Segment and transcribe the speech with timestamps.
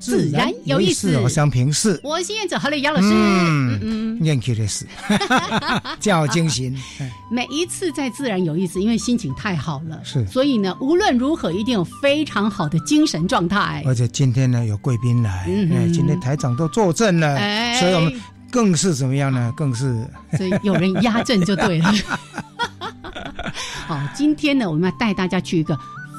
[0.00, 1.16] 自然有意思。
[1.18, 4.86] 我想平视，我是燕子，好嘞，杨老师，嗯嗯，念起的是，
[6.00, 6.74] 叫精神。
[7.30, 13.82] 每一次在自然有意思，因为心情太好了，是，所以呢，无论如何一定有非常好的精神状态。
[13.86, 17.36] 而且今天呢，有贵宾来，嗯，今天台长都坐镇了，
[17.78, 18.20] 所以我们
[18.50, 19.52] 更是怎么样呢？
[19.54, 21.92] 更是， 所以有人压阵就对了。
[23.86, 25.78] 好，今天呢，我们要带大家去一个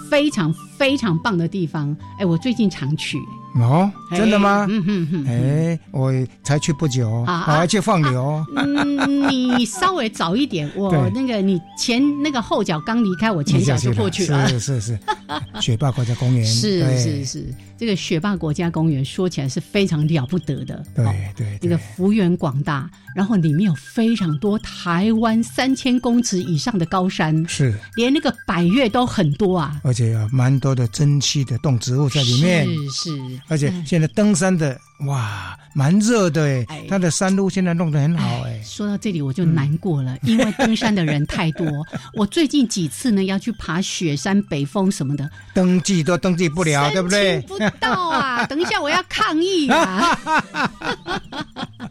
[0.09, 1.95] 非常非常棒的地方。
[2.19, 3.17] 哎，我最近常去。
[3.55, 4.65] 哦，真的吗？
[4.69, 5.25] 嗯哼哼。
[5.27, 6.13] 哎，我
[6.43, 8.43] 才去不久，我还去放牛。
[8.55, 14.47] 嗯，你稍微早一点，我那个你前那个后脚刚离开，我前脚就过去了。
[14.47, 14.99] 是是是，
[15.61, 16.45] 雪霸国家公园。
[16.45, 17.45] 是是是，
[17.77, 20.83] 这个雪霸国家公园说起来是非常了不得的。
[20.95, 32.65] 对对，这个幅员广大，然后里面有非常多台湾三千公尺以上的高山，是连那个百越都很多啊，而且有蛮多的珍稀的动植物在里面。
[32.65, 33.40] 是是。
[33.47, 38.61] 而且现在登山的哇，蛮热的哎，它的山路现在弄得很好哎。
[38.63, 41.67] 说到这里我就难过了，因为登山的人太多。
[42.13, 47.41] 我最近几次呢要去爬雪山、北峰什么的，登记都登记不了，对不对？
[47.41, 48.45] 不到啊！
[48.45, 50.17] 等一下我要抗议啊！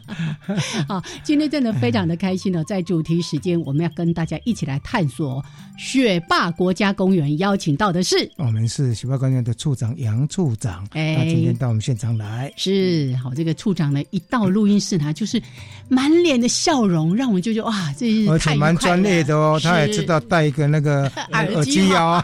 [0.87, 5.43] 好，今天真的非常的开心呢， 在主题时间我们要跟大家一起来探索
[5.77, 10.87] 雪霸国家公园，邀请到的是我们是雪霸公园的处长杨处长。
[10.91, 15.41] 哎，今天到我们现场来是好，这个处长呢一到录音室呢，就是
[15.89, 22.23] 满脸的笑容，让我们就觉得哇，这是而且蛮专业的哦，他也知道戴一个那个 耳机哦。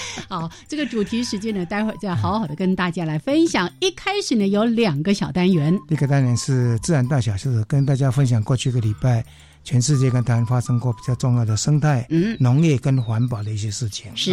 [0.28, 3.70] 好，这个主题时间呢，待会儿再好好的跟大家来分享。
[3.80, 9.24] 一开始呢，有两个小单元，第一个单元是自然大小事，跟大家分享过去一个礼拜
[9.64, 14.10] 全世界跟台湾发生过比较重要的生态、嗯，农业跟环保的一些事情。
[14.16, 14.32] 是，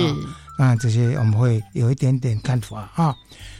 [0.57, 3.15] 当然这些我们会有一点点看法啊。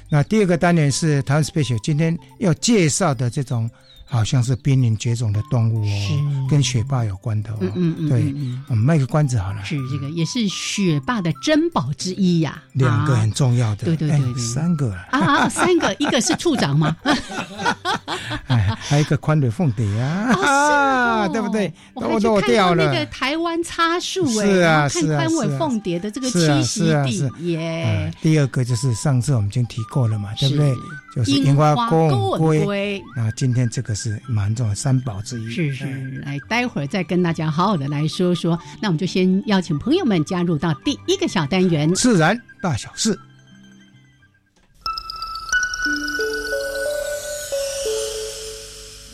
[0.09, 3.69] 那第二个单元是台湾 special，今天要介绍的这种。
[4.09, 7.57] 好像是濒临绝种的动物哦，跟雪霸有关的哦。
[7.61, 8.33] 嗯嗯嗯，对，
[8.67, 9.63] 我们卖个关子好了。
[9.63, 12.61] 是这个，也是雪霸的珍宝之一呀。
[12.73, 16.95] 两个很重要的，对对对，三个啊，三个，一个是处长吗？
[18.47, 21.71] 哎，还有一个宽腿凤蝶啊， 对不对？
[21.93, 22.85] 我都掉了。
[22.85, 28.11] 那个台湾叉树哎，是啊是啊，看宽尾凤蝶的这个栖息地耶。
[28.21, 30.73] 第二个就是上次我们已经提过了嘛，对不对？
[31.15, 35.49] 就是樱花公龟，那今天这个是蛮重要三宝之一。
[35.49, 35.85] 是是，
[36.23, 38.57] 来，待会儿再跟大家好好的来说说。
[38.81, 43.17] 那我们就先邀请朋友们加入到第一个小单元——自然大小事。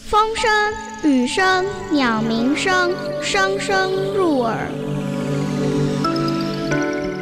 [0.09, 4.69] 风声、雨声、鸟鸣声，声声入耳。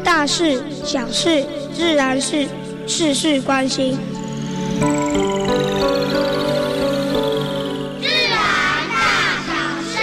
[0.03, 2.47] 大事、小事、自然事，
[2.87, 3.97] 事事关心。
[7.99, 9.51] 大小
[9.83, 9.97] 事。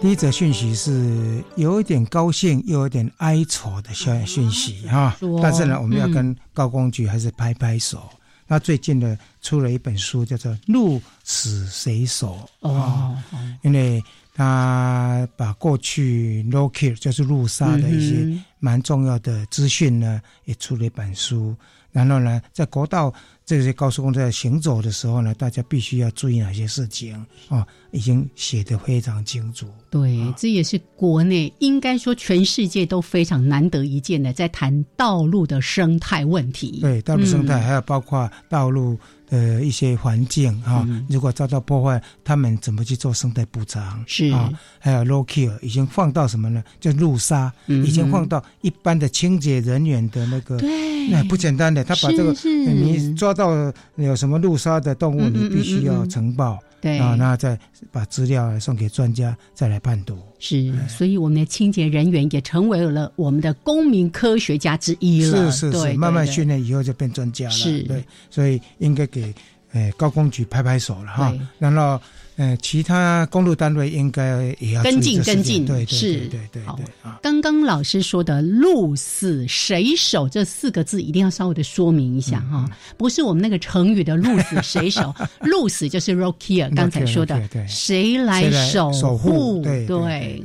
[0.00, 5.16] 第一则讯息是有一点高兴，又有点哀愁的消讯息哈。
[5.42, 8.08] 但是呢，我们要跟高工局还是拍拍手。
[8.46, 13.16] 那最近呢，出了一本书，叫做《鹿死谁手》哦，
[13.62, 14.04] 因为
[14.34, 18.38] 他把过去 no kill 就是路杀的一些。
[18.64, 21.54] 蛮重要的资讯呢，也出了一本书。
[21.92, 23.12] 然后呢，在国道
[23.44, 27.14] 这些高速公路在行走的时候呢，大家必须要注意哪些事情
[27.50, 27.66] 啊？
[27.94, 29.66] 已经写得非常清楚。
[29.88, 36.80] 对，这也是国内应该说全世界都非常难得一见的，在谈道路的生态问题。
[36.80, 38.98] 对，道路生态还有包括道路。
[39.26, 44.04] 的，一些环境哈，如果遭到破坏，他们怎么去做生态补偿？
[44.06, 46.62] 是啊，还有 low kill 已经放到什么呢？
[46.78, 57.58] 就路杀，已经放到一般的清洁人员的那个，对，那不简单的，他把这个是是你抓到有什么路杀的动物，你必须要呈报，对啊，那再
[57.90, 60.18] 把资料送给专家，再来判读。
[60.38, 65.50] 是，所以我们的清洁人员也成为了我们的公民科学家之一了。
[65.50, 67.50] 是是是，慢慢训练以后就变专家了。
[67.52, 69.34] 是对，所以应该给
[69.72, 71.40] 呃高工局拍拍手了哈对。
[71.58, 71.98] 然后
[72.36, 76.78] 呃，其他公路单位应该也要跟进跟进对对是对对对好。
[77.22, 89.62] 刚刚老师说的“鹿死谁手”这四个字，一定要稍微的说明一下哈，不是我们那个成语的“鹿死谁手”， 鹿死就是 Rokia 刚才说的谁来守守护？
[89.62, 90.42] 对对对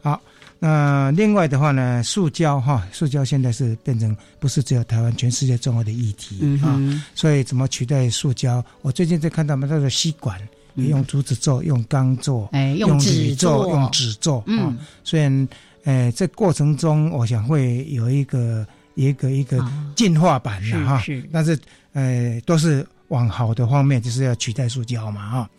[0.00, 0.18] 好，
[0.58, 6.80] 那另外的话呢，塑胶哈，塑胶现在是变成不是只有台湾，全世界重要的议题啊。
[7.14, 8.64] 所以怎么取代塑胶？
[8.80, 10.46] 我最近在看到们那个吸管，也
[10.76, 14.42] 用竹子做，用钢做，哎，用纸做，用纸做。
[14.46, 15.48] 嗯啊，虽然
[15.84, 21.02] 哎，这过程中我想会有一个一个一个啊进化版的哈，
[21.32, 21.58] 但是
[21.92, 25.50] 呃，都是往好的方面，就是要取代塑胶嘛哈。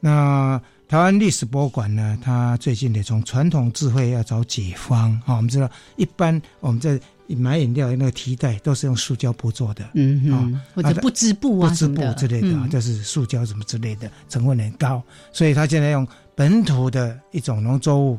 [0.00, 5.36] 那台湾历史博物馆呢，它最近也从传统智慧要找解方啊。
[5.36, 18.18] 我们知道，一般我们在买饮料那个提袋都是用塑胶布做的，嗯哼啊，或者不织布不织布啊什么的之类的，就是塑胶什么之类的，成分很高，所以他现在用本土的一种农作物。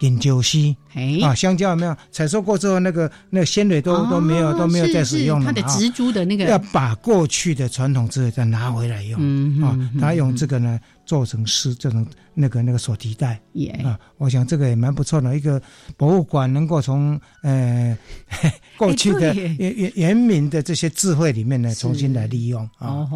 [0.00, 9.18] 饮酒烯哎啊，香蕉有没有采收过之后，那个那个纤维都、都没有哦都没有再是使用了它的植株的那个要个，把过去的传统智慧再拿回来用。
[9.18, 15.36] 啊嗯嗯，他用这个呢做成诗，这种那个那个手提袋也啊，我想这个也蛮不错的。
[15.36, 15.62] 一个
[15.96, 17.96] 博物馆能够从呃
[18.76, 23.08] 过去的原原原民的这些智慧里面呢，重新来利用啊，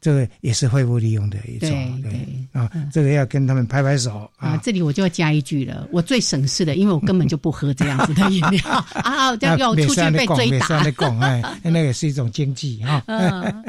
[0.00, 1.70] 这个也是恢复利用的一种
[2.02, 4.60] 对对啊，这个要跟他们拍拍手啊，啊。
[4.62, 8.62] 这里我就要加一句了，我最省事的，因为我根本就不喝这样子的饮料。
[9.02, 10.82] 啊，这样要出去被追打。
[11.64, 13.02] 那也是一种经济哈。
[13.06, 13.64] 嗯。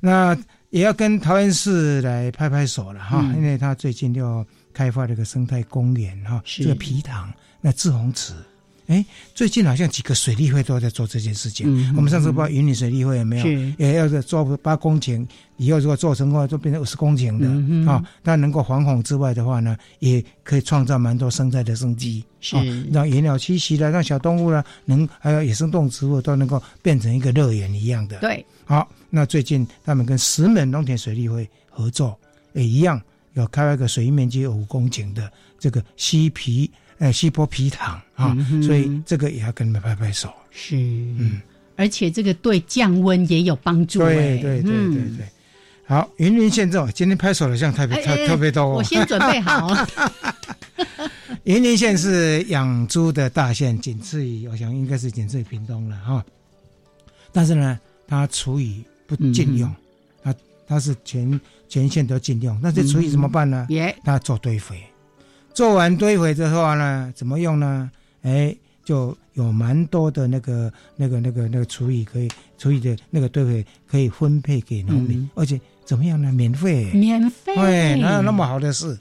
[0.00, 0.36] 那
[0.70, 8.34] 也要跟桃园市来拍拍手了哈，嗯因为他最近要开发这个生态公园哈，是这个皮塘那志洪池，
[8.86, 9.04] 哎，
[9.34, 11.66] 最近好像几个水利会都在做这件事情。
[11.68, 13.74] 嗯我们上次不知道云林水利会有没有？
[13.78, 15.26] 也要是做八公顷，
[15.56, 18.02] 以后如果做成功，就变成五十公顷的啊。
[18.22, 22.62] 它能够防洪之外的话呢，也可以创造蛮多生态的生机，是哦
[22.92, 28.18] 让野鸟栖息的，让小动物呢能还有野生动植物都能够变成一个乐园一样的。
[28.18, 32.18] 对，好，那最近他们跟石门农田水利会合作，
[32.52, 33.00] 也一样
[33.34, 40.32] 有开发一个水域面积有五公顷的这个西皮呃西坡皮塘啊，嗯所以这个也要跟他们拍拍手。
[40.50, 41.40] 是，嗯，
[41.76, 44.00] 而且这个对降温也有帮助。
[44.00, 45.26] 对哎对对对嗯对。
[45.86, 48.74] 好，云林县政府今天拍手的像特别特特别多哦。
[48.74, 49.74] 我先准备好。
[51.44, 56.22] 云林县是养猪的大县，仅次于我想应该是仅次于屏东了哈。
[57.32, 59.74] 但是呢，它厨余不禁用，
[60.22, 60.34] 它
[60.66, 62.56] 它是全全线都禁用。
[62.62, 63.66] 那这厨余怎么办呢？
[63.70, 64.84] 耶，它做堆肥，
[65.54, 67.90] 做完堆肥之后呢，怎么用呢？
[68.20, 72.28] 哎，就有蛮多的那个那个那个那个厨余可以
[72.58, 75.58] 厨余的那个堆肥可以分配给农民，嗯而且
[75.88, 76.30] 怎么样呢？
[76.30, 76.90] 免费。
[76.92, 77.54] 免费。
[77.54, 78.94] 对，哪有那么好的事？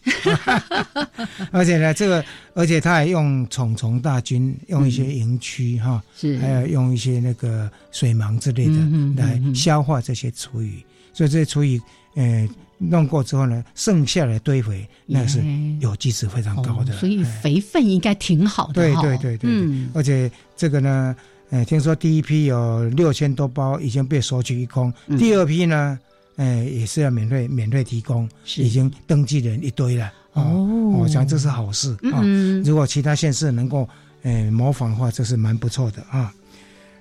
[1.51, 2.23] 而且呢，这个，
[2.53, 6.37] 而且他还用虫虫大军，用一些营区哈，是。
[6.37, 10.81] 还有用一些那个水芒之类的嗯哼来消化这些厨余，
[11.11, 11.77] 所以这些厨余，
[12.15, 12.47] 呃，
[12.77, 15.43] 弄过之后呢，剩下的堆肥，那是
[15.81, 17.39] 有机质非常高的，哦所以哎。
[17.43, 19.01] 肥分应该挺好的对哈。
[19.01, 19.51] 对对对。
[19.93, 21.13] 而且这个呢，
[21.49, 25.17] 呃，听说第一批有六千多包已经被索取一空，嗯。
[25.17, 25.99] 第二批呢，
[26.37, 30.11] 呃，也是要免费免费提供，已经登记人一堆了。
[30.33, 30.63] 哦
[30.99, 32.21] 我想这是好事啊。
[32.23, 33.87] 嗯，如果其他县市能够
[34.23, 36.33] 呃模仿的话，这是蛮不错的啊。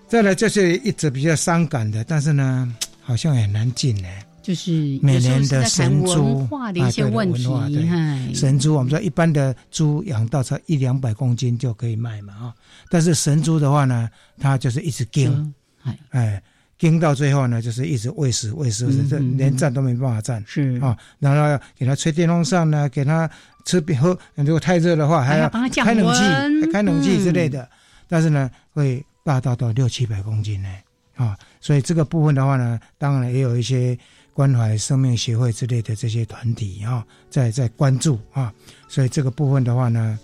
[0.08, 4.08] 再来，就是一直比较伤感的，但是呢，好像很难进呢。
[4.42, 12.54] 就是每年的神猪文化的一些啊对的问题文化对，神猪，我们说一般的猪养到才一两百公斤就可以卖嘛啊，
[12.88, 15.52] 但是神猪的话呢，它就是一直盯，
[15.82, 16.42] 哎，哎，
[16.78, 20.44] 盯到最后呢，就是一直喂食喂食，喂食这连站都没办法站。
[20.46, 20.78] 是。
[20.80, 23.28] 啊，然后要给他吹电风扇呢，给它
[23.64, 27.68] 吃喝，如果太热的话，还要帮它降开冷气温，开冷气之类嗯的，
[28.08, 30.68] 但是呢，会大到到六七百公斤呢。
[31.16, 33.98] 啊，所以这个部分的话呢，当然也有一些
[34.34, 38.52] 关怀生命协会之类的这些团体啊，在在关注啊，
[38.86, 40.18] 所以这个部分的话呢，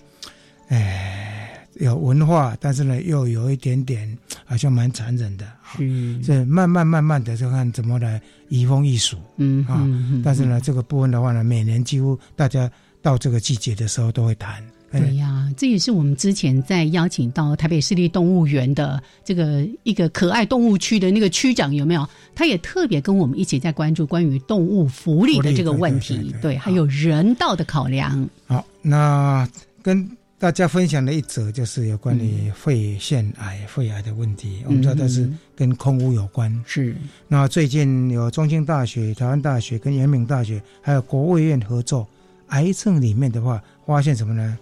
[0.69, 1.52] 哎，
[1.83, 5.47] 有文化，但是呢，又有一点点好像蛮残忍的，
[5.79, 6.27] 嗯是。
[6.29, 9.87] 这慢慢慢慢的就看怎么来移风易俗嗯啊
[10.23, 12.71] 但是呢，这个部分的话呢，每年几乎大家
[13.03, 14.63] 到这个季节的时候都会谈。
[14.93, 22.07] 对呀，这也是我们之前在邀请到台北市立动物园的这个一个可爱动物区的那个区长有没有？
[22.35, 28.29] 他也特别跟我们一起在关注关于动物福利的这个问题，对，还有人道的考量。
[28.47, 29.49] 好，那
[29.81, 30.07] 跟
[30.43, 34.65] 大家分享的一则就是有关于肺腺癌、肺癌的问题。
[34.67, 36.97] 我们知道它是跟空污有关，是。
[37.29, 42.09] 那最近有中兴大学、台湾大学跟延明大学还有国卫院合作，
[42.49, 44.59] 癌症里面的话，发现什么呢？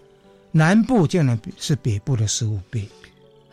[0.52, 2.86] 南部竟然是北部的十五倍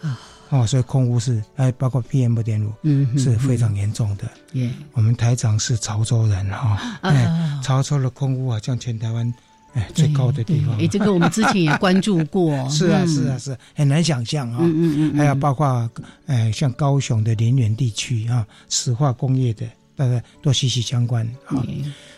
[0.01, 0.19] 啊！
[0.49, 4.29] 哦，所以空污是哎，包括 PM 二点五，嗯，是非常严重的。
[4.51, 9.33] 耶，我们台长是潮州人哈，哎，潮州的空污好，像全台湾
[9.77, 10.75] 哎最高的地方。
[10.79, 12.51] 哎，这个我们之前也关注过。
[12.69, 14.57] 是啊，是啊，是很难想象啊。
[14.61, 15.17] 嗯嗯嗯。
[15.17, 15.89] 还有包括
[16.25, 19.65] 哎，像高雄的林园地区啊，石化工业的，
[19.95, 21.63] 大概都息息相关啊。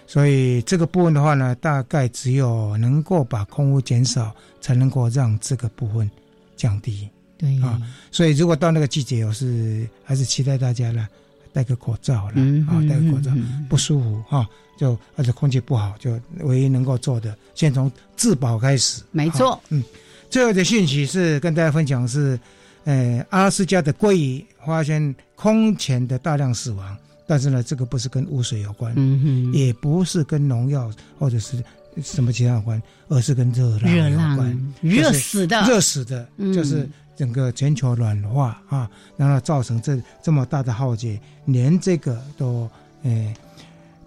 [0.07, 6.09] 所以这个部分的话呢，大概只有能够把空污减少，才能够让这个部分
[6.55, 7.07] 降低。
[7.37, 7.79] 对啊，
[8.11, 11.07] 所以如果到那个季节，我是还是期待大家呢
[11.53, 13.31] 戴个口罩了啊，戴个口罩
[13.69, 14.47] 不舒服哈，
[14.79, 19.03] 就而且空气不好，就唯一能够做的，先从自保开始。
[19.11, 19.83] 没错，嗯，
[20.29, 22.39] 最后的讯息是跟大家分享是，
[22.85, 26.97] 呃，阿拉斯加的鲑鱼发现空前的大量死亡。
[27.27, 31.61] 但是呢，这个不是跟污水有关，嗯也不是跟农药或者是
[32.01, 42.67] 什么其他有关，而是跟热浪有关，热死的，热死的，就是整个全球暖化啊，然后造成这这么大的浩劫，连这个都
[43.03, 43.31] 诶，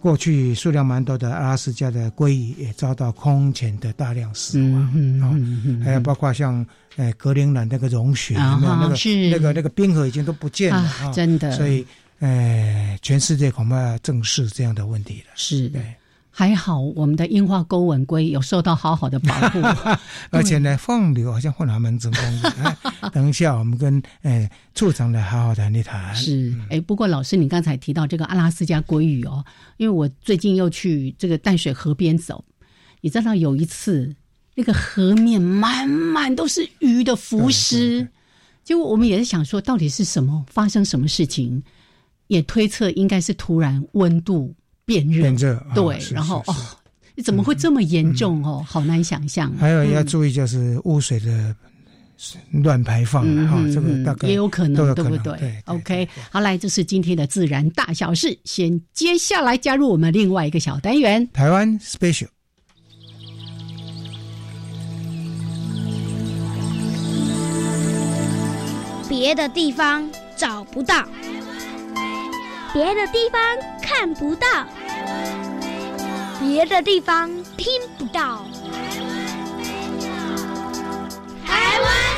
[0.02, 4.82] 过去数量蛮多的阿拉斯加的鲑鱼也遭到空前的大量死亡
[5.22, 5.30] 啊，
[5.84, 6.66] 还有包括像
[6.96, 8.96] 呃格陵兰那个融雪，那个
[9.30, 11.86] 那个那个冰河已经都不见了啊，真的，所以。
[12.24, 15.32] 呃，全世界恐怕正视这样的问题了。
[15.34, 15.82] 是，对，
[16.34, 19.60] 还好我们的樱花钩吻龟有受到好好的保护，
[20.32, 22.76] 而且呢，放流好像放的蛮成功的。
[23.12, 26.14] 等一下，我们跟哎处长来好好谈一谈。
[26.16, 29.44] 是，哎，不过老师，你刚才提到这个阿拉斯加鲑鱼哦，
[29.76, 32.42] 因为我最近又去这个淡水河边走，
[33.02, 34.16] 你知道有一次
[34.54, 38.08] 那个河面满满都是鱼的浮尸，
[38.64, 41.62] 结果我们也是想说，到底是什么发生什么事情？
[42.28, 44.54] 也推测应该是突然温度
[44.92, 46.54] 变热，变热对，然后哦，
[47.24, 48.64] 怎么会这么严重哦？
[48.66, 49.52] 好难想象。
[49.58, 51.54] 还有要注意就是污水的
[52.52, 58.38] 乱排放哈，这个大概也有可能，对不对？OK，好，来，这是今天的自然大小事。
[58.44, 62.28] 先接下来加入我们另外一个小单元——台湾 Special，
[69.08, 71.06] 别的地方找不到。
[72.74, 73.40] 别的地方
[73.82, 74.46] 看不到，
[76.40, 78.46] 别的地方听不到。
[81.44, 82.12] 台湾。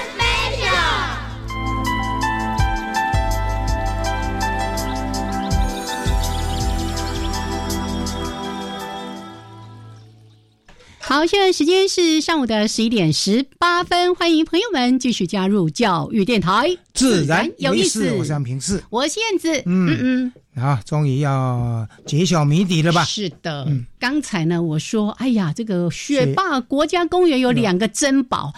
[11.07, 18.11] 好，现在时间是上午的十一点十八分，欢迎朋友们继续加入教育电台，自然有意思。
[18.13, 20.33] 我是平视，我是燕子，嗯嗯。
[20.55, 23.05] 啊，终于要揭晓谜底了吧？
[23.05, 23.67] 是的，
[23.99, 28.53] 刚才呢，我说，哎呀，这个雪霸国家公园有两个珍宝，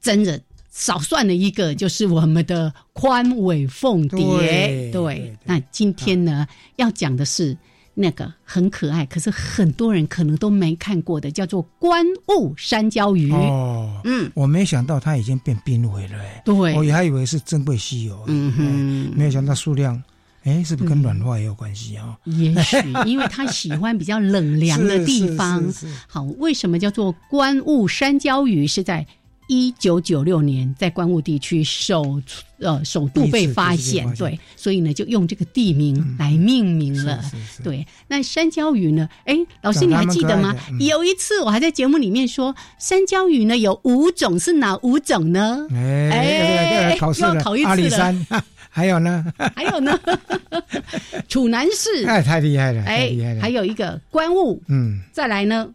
[0.00, 4.90] 真的少算了一个，就是我们的宽尾凤蝶。
[4.90, 7.54] 对，那今天呢，要讲的是
[7.92, 13.30] 那个很可爱，可是很多人可能都没看过的，叫做观雾山椒鱼。
[13.32, 20.02] 哦，嗯，我没想到它已经变濒危了，哎，对，我还以为是珍贵稀有，嗯哼，没有想到数量。
[20.46, 22.16] 哎，是不是跟暖化也有关系啊？
[22.24, 25.62] 也许，因为他喜欢比较冷 凉的地方。
[26.06, 28.64] 好，为什么叫做观雾山椒鱼？
[28.64, 29.04] 是在
[29.48, 32.20] 一九九六年在观雾地区首
[32.58, 37.20] 呃首度被发现，对，所以呢就用这个地名来命名了。
[37.62, 39.08] 对，那山椒鱼呢？
[39.24, 40.54] 哎，老师你还记得吗？
[40.80, 45.66] 有一次我还在节目里面说，山椒鱼呢有五种，是哪五种呢？
[45.72, 48.26] 哎， 考试了，阿里山。
[48.76, 49.24] 还有呢？
[49.54, 49.98] 还有呢？
[51.30, 52.82] 楚南市哎，太厉害了！
[52.84, 53.40] 哎，厉害了！
[53.40, 55.66] 还有一个关雾，嗯，再来呢，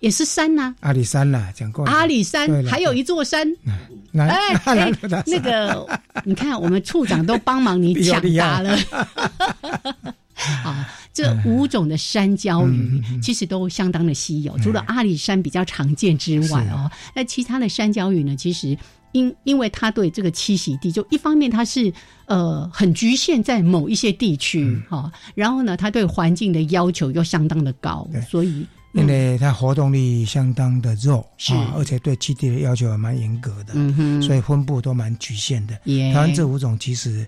[0.00, 3.50] 也是山呐，阿里山呐，讲过阿里山，还有一座山，
[4.18, 4.92] 哎哎，
[5.24, 8.76] 那个，你看，我们处长都帮忙你抢答了。
[10.62, 18.76] 啊，这五种的山椒鱼其实都相当的稀有，除了阿里山比较常见之外哦，那其他的山椒鱼呢，其实。
[19.12, 21.92] 因因为它对这个栖息地，就一方面它是
[22.26, 35.74] 呃很局限在某一些地区哈，然后呢，它对环境的要求又相当的高，所以因为它活动力相当的弱，是，而且对基地的要求也蛮严格的，嗯哼，所以分布都蛮局限的。
[36.12, 37.26] 台湾这五种其实。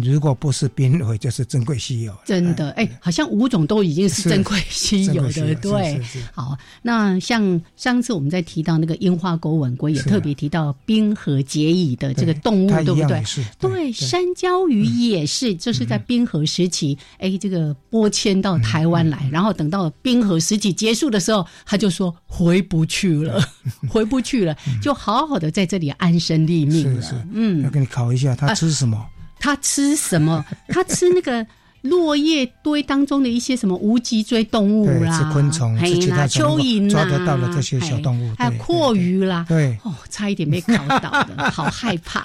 [0.00, 2.14] 如果不是濒危，就是珍贵稀有。
[2.24, 6.00] 真的，哎，好像五种都已经是珍贵稀有的，对。
[6.32, 13.22] 好，那像上次我们在提到那个樱花钩吻龟，也特别提到冰河结蚁的这个动物，对不对？
[13.58, 23.42] 对，山椒鱼也是，就是在冰河时期，哎，这个拨迁到台湾来，然后等到冰河时期结束的时候，他就说回不去了，
[23.90, 27.26] 回不去了，就好好的在这里安身立命了。
[27.32, 29.06] 嗯，要给你考一下，他吃什么？
[29.42, 30.44] 它吃什么？
[30.68, 31.44] 他吃那个
[31.80, 39.44] 落叶堆当中的一些什么无脊椎动物啦，吃昆虫，吃其他蚯蚓抓得到的这些小动物，还有阔鱼啦。
[39.48, 42.24] 对，哦，差一点被考到的，好害怕。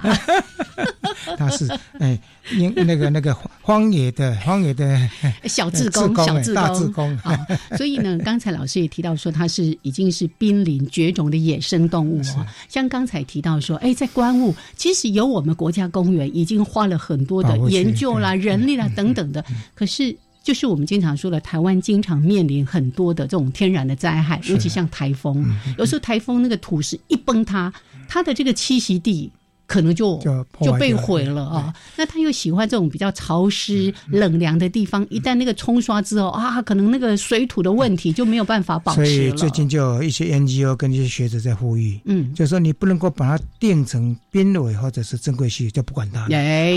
[1.36, 1.68] 他是
[2.00, 2.20] 哎。
[2.56, 4.98] 因那个那个荒野的荒野的
[5.46, 7.38] 小志工小志大志工啊，
[7.76, 12.46] 所以呢，刚才老师也提到说，它是已经是濒临绝种的野生动物哦。
[12.70, 19.44] 像刚才提到说，哎，在关雾，其实有我们国家公园已经花了很多的研究啦、人力啦等等的。
[19.76, 25.46] 可是，就是我们经常说的，台湾经常面临很多的这种天然的灾害，尤其像台风，
[25.78, 27.74] 有时候台风那个土石一崩塌，
[28.08, 29.30] 它的这个栖息地。
[29.68, 30.18] 可能就
[30.62, 31.74] 就被毁了啊！
[31.98, 35.06] 那他又喜欢这种比较潮湿、冷凉的地方。
[35.10, 46.22] 一旦那个冲刷之后啊，可能那个水土的问题就没有办法保持所以最近就有一些 NGO 跟一些学者在呼吁，嗯，就是说你不能够把它定成濒危或者是珍贵区，就不管它。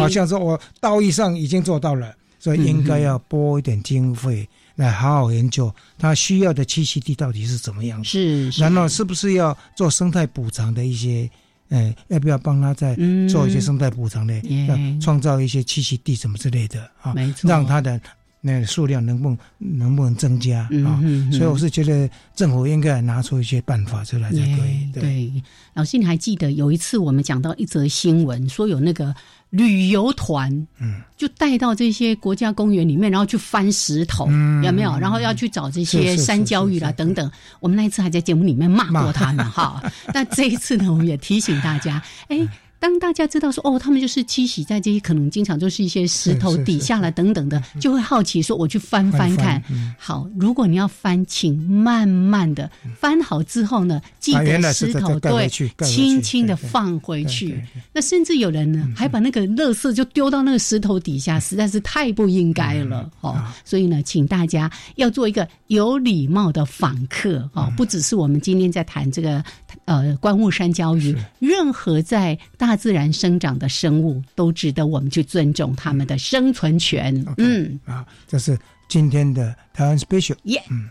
[0.00, 8.02] 好像说我道义上已经做到了，所以应该要拨一点经费来好好研究它需要的栖息地到底是怎么样。
[8.02, 11.30] 是，然后是不是要做生态补偿的一些？
[11.70, 12.94] 哎，要不要帮他再
[13.28, 14.40] 做一些生态补偿呢？
[14.68, 17.14] 要创造一些栖息地什么之类的啊？
[17.14, 18.00] 没错，让它的
[18.40, 21.02] 那数量能不能不能增加啊？
[21.32, 24.92] 所以我是觉得政府应该拿出一些办法出来才可以。
[24.92, 25.42] 对，
[25.74, 29.14] 老师，你还记得有一次我们讲到一则新闻，说有那个。
[29.50, 34.26] 旅游团，嗯，就带到这些国家公园里面，然后去翻石头，
[34.62, 34.96] 有没有？
[34.98, 37.30] 然后要去找这些山椒鱼啦等等。
[37.60, 39.82] 我们那一次还在节目里面骂过他们哈。
[40.14, 42.48] 那这一次呢，我们也提醒大家，哎。
[42.80, 49.62] 当大家知道说哦，他们就是栖息在这些可能经常就是一些石头底下了等等的，就会好奇说我去翻翻看。
[49.98, 55.46] 好，如果你要翻，请慢慢的翻好之后呢，记得石头对，
[55.86, 57.62] 轻轻的放回去。
[57.92, 63.36] 那甚至有人呢，还把那个垃圾就丢到那个石头底下，实在是太不应该了哦。
[63.62, 69.44] 所以呢，请大家要做一个有礼貌的访客哦，不只是我们今天在谈这个
[69.84, 77.12] 呃观雾山椒鱼，任何在大大自然生长的生物都值得我们去尊重他们的生存权。
[77.36, 78.56] 嗯，啊，这是
[78.88, 80.36] 今天的台湾 special。
[80.44, 80.88] 耶，嗯。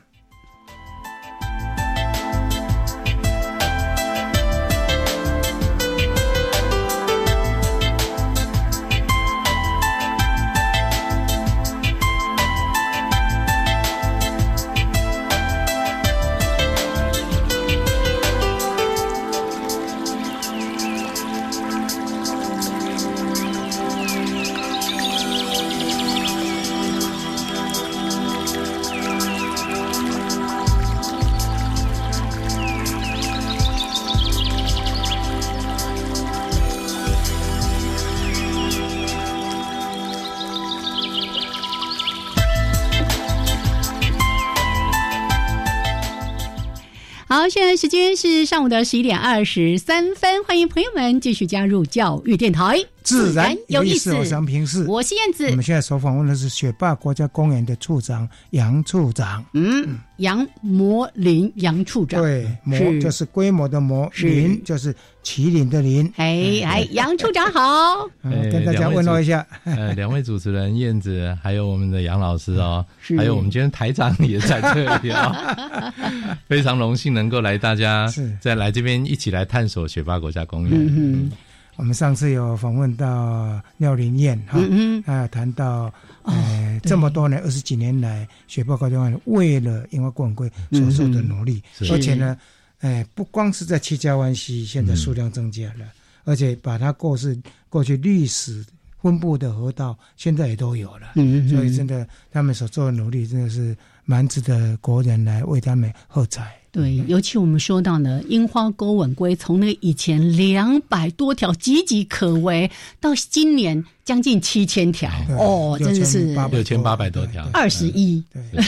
[48.15, 52.83] 是上午的十一点二十三分，欢迎朋友们继续加入教育电台。
[53.09, 55.47] 自然有意思，我想平视，我是燕子。
[55.49, 59.43] 我们现在所访问的是雪霸国家公园的处长杨处长。
[59.53, 62.21] 嗯，杨摩林杨处长。
[62.21, 64.93] 对，摩就是规模的摩，林就是
[65.23, 66.05] 麒麟的麟。
[66.17, 69.43] 哎哎，杨处长好， 跟大家问候一下。
[69.63, 72.85] 呃，两位主持人燕子， 还有我们的杨老师哦，
[73.17, 75.91] 还有我们今天台长也在这里啊，
[76.47, 78.07] 非常荣幸能够来，大家
[78.39, 80.71] 再来这边一起来探索雪霸国家公园。
[80.73, 81.31] 嗯
[81.79, 84.59] 我们上次有访问到廖林燕哈，
[85.05, 85.91] 啊，谈到
[86.23, 92.37] 呃这么多年二十几年来，雪豹高中为了樱花滚龟所做的努力，而且呢，
[92.81, 95.85] 哎，不光是在七家湾溪现在数量增加了，
[96.25, 98.61] 而且把它过去过去历史
[99.01, 101.13] 分布的河道现在也都有了，
[101.47, 103.73] 所以真的他们所做的努力真的是
[104.09, 106.51] 蛮值得国人来为他们喝彩。
[106.71, 112.69] 对，尤其我们说到呢，樱花钩吻龟，从那个以前两百多条岌岌可危，
[112.99, 118.23] 到今年将近七千条，哦，真的是六千八百多条，二十一。
[118.31, 118.63] 对，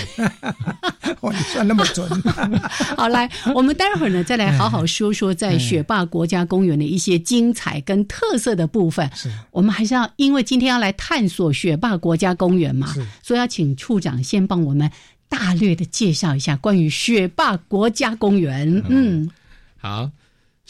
[1.21, 2.09] 哇，你算那么准。
[2.97, 9.07] 好，来，我们待会儿呢，再来好好说说在雪霸国家公园的一些精彩跟特色的部分。
[9.13, 14.89] 是，我们还是要，因为今天要来探索雪霸国家公园嘛，所以要请处长先帮我们。
[15.31, 18.83] 大略的介绍一下关于雪霸国家公园。
[18.89, 19.31] 嗯，
[19.77, 20.11] 好，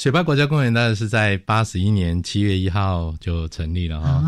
[0.01, 4.19] 雪霸国家公园呢是在八十一年七月一号就成立了啊。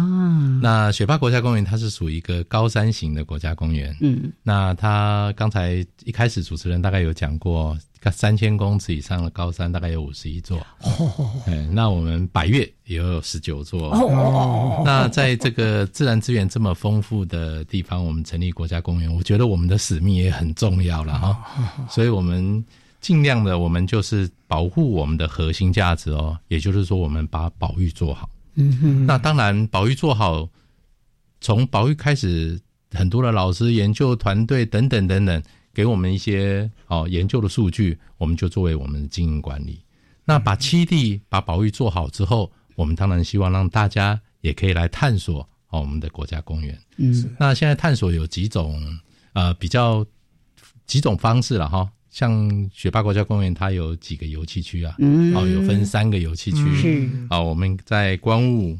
[0.61, 3.97] 那雪霸国家公园它是属于一个高山型的国家公园。
[3.99, 7.75] 嗯，那它刚才一开始主持人大概有讲过。
[8.11, 10.59] 三千公尺以上的高山大概有五十一座，
[11.47, 13.95] 嗯，那我们百越也有十九座。
[14.83, 21.37] 那在这个自然资源这么丰富的地方，我们成立国家公园，我觉得我们的使命也很重要了哈。
[21.89, 22.61] 所以我们
[23.03, 28.29] 尽量的，我们就是保护我们的核心价值哦，也就是说，我们把保育做好。
[28.55, 29.05] 嗯哼。
[29.05, 30.47] 那当然，保育做好，
[31.41, 32.59] 从保育开始，
[32.91, 35.43] 很多的老师、研究团队等等等等。
[35.75, 39.83] 给我们一些哦研究的数据，我们就作为我们的经营管理。
[40.23, 46.79] 那把七地把保育做好之后，我们当然希望让大家也可以来探索哦我们的国家公园。
[46.97, 48.79] 嗯，那现在探索有几种
[49.33, 50.05] 呃比较
[50.85, 51.89] 几种方式了哈。
[52.13, 54.93] 像雪霸国家公园，它有几个游憩区啊？
[54.99, 56.75] 嗯，哦，有分三个游憩区。
[56.79, 58.77] 是啊，我们在观雾、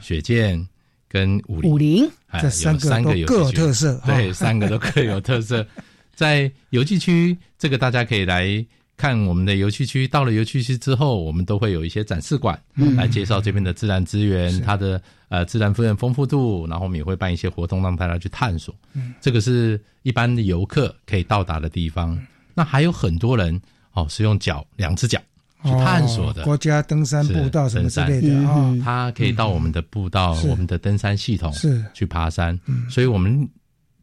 [0.00, 0.64] 雪见
[1.08, 2.08] 跟武武林
[2.40, 4.00] 这三个都各有特色。
[4.06, 5.66] 对，三个都各有特色。
[6.14, 8.64] 在游憩区，这个大家可以来
[8.96, 10.06] 看我们的游憩区。
[10.06, 12.56] 到了游憩区之后，我们都会有一些展示馆
[12.96, 16.64] 来介绍这边的自然资源，它的呃自然资源丰富度。
[16.68, 18.72] 然后我们也会办一些活动，让大家去探索。
[19.20, 22.16] 这个是一般的游客可以到达的地方。
[22.58, 25.16] 那还有很多人哦，是用脚两只脚
[25.62, 32.58] 去探索的国家登山步道什么之类的啊，他可以到我们的步道、我们的登山系统是去爬山。
[32.90, 33.48] 所以我们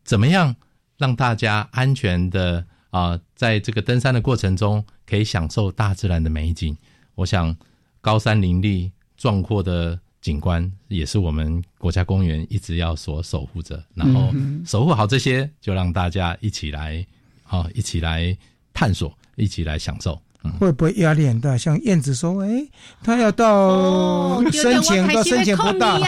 [0.05, 0.55] 怎么样？
[0.97, 6.73] 让大家安全的啊，在这个登山的过程中，可以享受大自然的美景。
[7.15, 7.53] 我想，
[7.99, 13.83] 高山林立、壮阔的景观，也是我们国家公园一直要所守护着。
[13.93, 14.33] 然后，
[14.65, 17.05] 守护好这些，就让大家一起来，
[17.47, 18.35] 啊，一起来
[18.73, 20.19] 探索，一起来享受。
[20.59, 21.57] 会不会压力很大？
[21.57, 22.63] 像燕子说：“哎，
[23.01, 25.99] 他要到申请到申请不到。”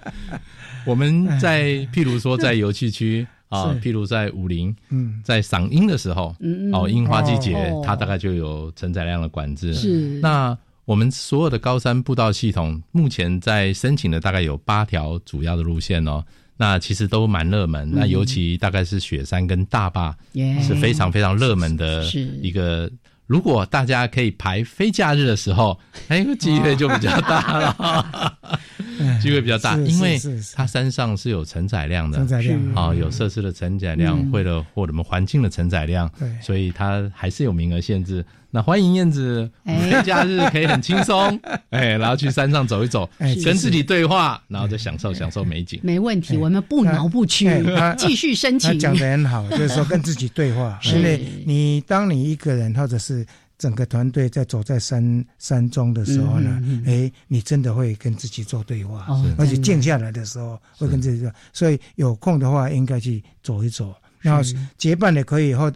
[0.84, 4.76] 我们在譬如说在游戏区 啊，譬如在武林，
[5.24, 6.36] 在赏樱的时候，
[6.72, 9.72] 哦，樱花季节，它大概就有承载量的管制。
[9.72, 16.22] 是那我们所有的高山步道系统，目前在申请的大概有八条主要的路线哦。
[16.56, 20.16] 那其实都蛮热门，那尤其大概是雪山跟大坝
[20.62, 22.04] 是非常非常热门的
[22.42, 22.90] 一个。
[23.26, 28.38] 如果大家可以排非假日的时候， 哎，机会就比较大了，
[29.20, 30.16] 机会比较大，因为
[30.54, 36.08] 它山上是有承载量的，承载量啊，有设施的承载量，或者或者我们环境的承载量，
[36.40, 38.24] 所以它还是有名额限制。
[38.56, 41.38] 那欢迎燕子，非假日可以很轻松，
[41.68, 43.06] 哎，然后去山上走一走，
[43.44, 45.78] 跟自己对话，然后再享受享受美景。
[45.82, 47.46] 没问题，我们不挠不屈，
[47.98, 48.78] 继续申请。
[48.78, 50.80] 讲的很好，就是说跟自己对话。
[50.88, 53.26] 因为你当你一个人或者是
[53.58, 61.30] 整个团队在走在山山中的时候呢，哎，你真的会跟自己做对话，而且静下来的时候会跟自己说。
[61.52, 64.40] 所以有空的话，应该去走一走，然后
[64.78, 65.70] 结伴也可以后。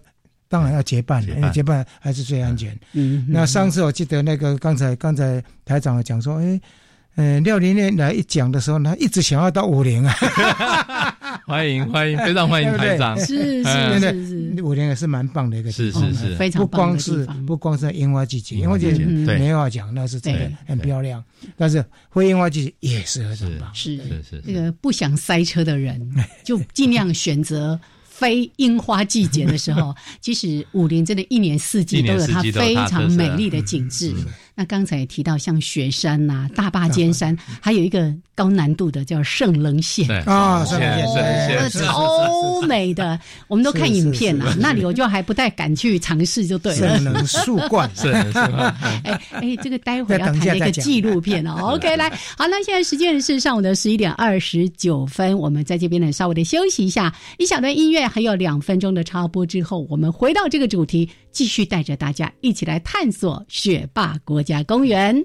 [0.51, 2.77] 当然要结伴，因为结伴还是最安全。
[2.95, 6.61] 嗯，那上次我记得那个刚才刚才台长讲说，哎，
[7.15, 10.13] 嗯，廖林林来一讲的时候，他一直想要到五零啊。
[11.47, 13.17] 欢迎欢迎，非常欢迎台长。
[13.19, 21.23] 是是是，五零也是蛮棒的一个地方，是是是，非常不光是不光是樱花季节，樱花季节没话讲，那是真的很漂亮。
[21.57, 24.43] 但是非樱花季节也是很棒，是是是。
[24.45, 27.79] 那个不想塞车的人， 就尽量选择。
[28.21, 34.15] 非樱花季节的时候， 其实武林真的一年四季都有它非常美丽的景致。
[34.61, 43.19] 那刚才也提到像雪山呐、大坝尖山，还有一个高难度的叫圣棱线啊，圣棱线超美的，
[43.49, 46.99] 我们都看影片啊，那里我就还不太敢去尝试，就对了。
[46.99, 48.39] 圣棱树冠， 是是。
[48.39, 51.73] 哎哎，这个待会要谈一个纪录片哦。
[51.77, 61.09] OK，来，好，那现在时间是上午的十一点二十九分，我们在这边呢稍微的休息一下，一小段音乐，还有两分钟的插播之后，我们回到这个主题。
[61.33, 65.25] 继续带着大家一起来探索雪霸国家甲公园。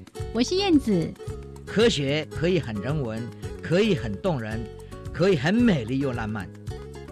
[0.33, 1.13] 我是燕子。
[1.65, 3.21] 科学可以很人文，
[3.61, 4.61] 可以很动人，
[5.11, 6.47] 可以很美丽又浪漫。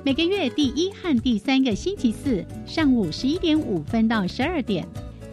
[0.06, 4.88] 每个月第一和第三个星期四上午十一点五分到十二点，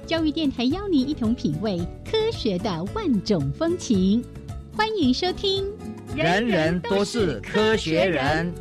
[0.04, 4.24] 教育电台邀您一同品味科学的万种风情。
[4.72, 5.64] 欢迎收听，
[6.16, 8.52] 人人都是科学人。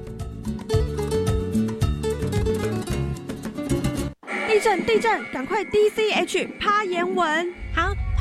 [4.48, 4.86] 地震！
[4.86, 5.20] 地震！
[5.34, 7.65] 赶快 D C H 趴岩稳。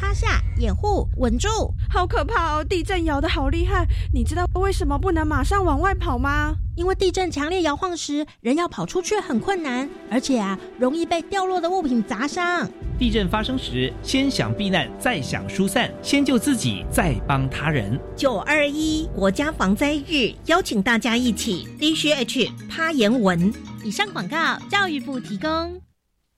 [0.05, 1.49] 好，趴下，掩护，稳住。
[1.88, 2.62] 好可怕哦！
[2.62, 3.87] 地震摇得好厉害。
[4.12, 6.55] 你知道为什么不能马上往外跑吗？
[6.77, 12.69] 因为地震强烈摇晃时，人要跑出去很困难，而且啊，容易被掉落的物品砸伤。
[12.99, 17.99] 地震发生时，先想避难，再想疏散，先救自己，再帮他人。
[18.14, 23.51] 九二一国家防灾日，邀请大家一起 D C H 趴岩文。
[23.83, 25.81] 以上广告，教育部提供。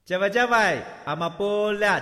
[0.05, 2.01] 加外加外，阿玛波拉。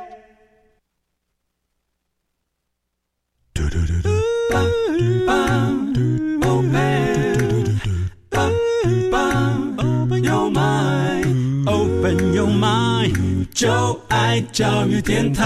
[13.61, 15.45] 就爱教育电台。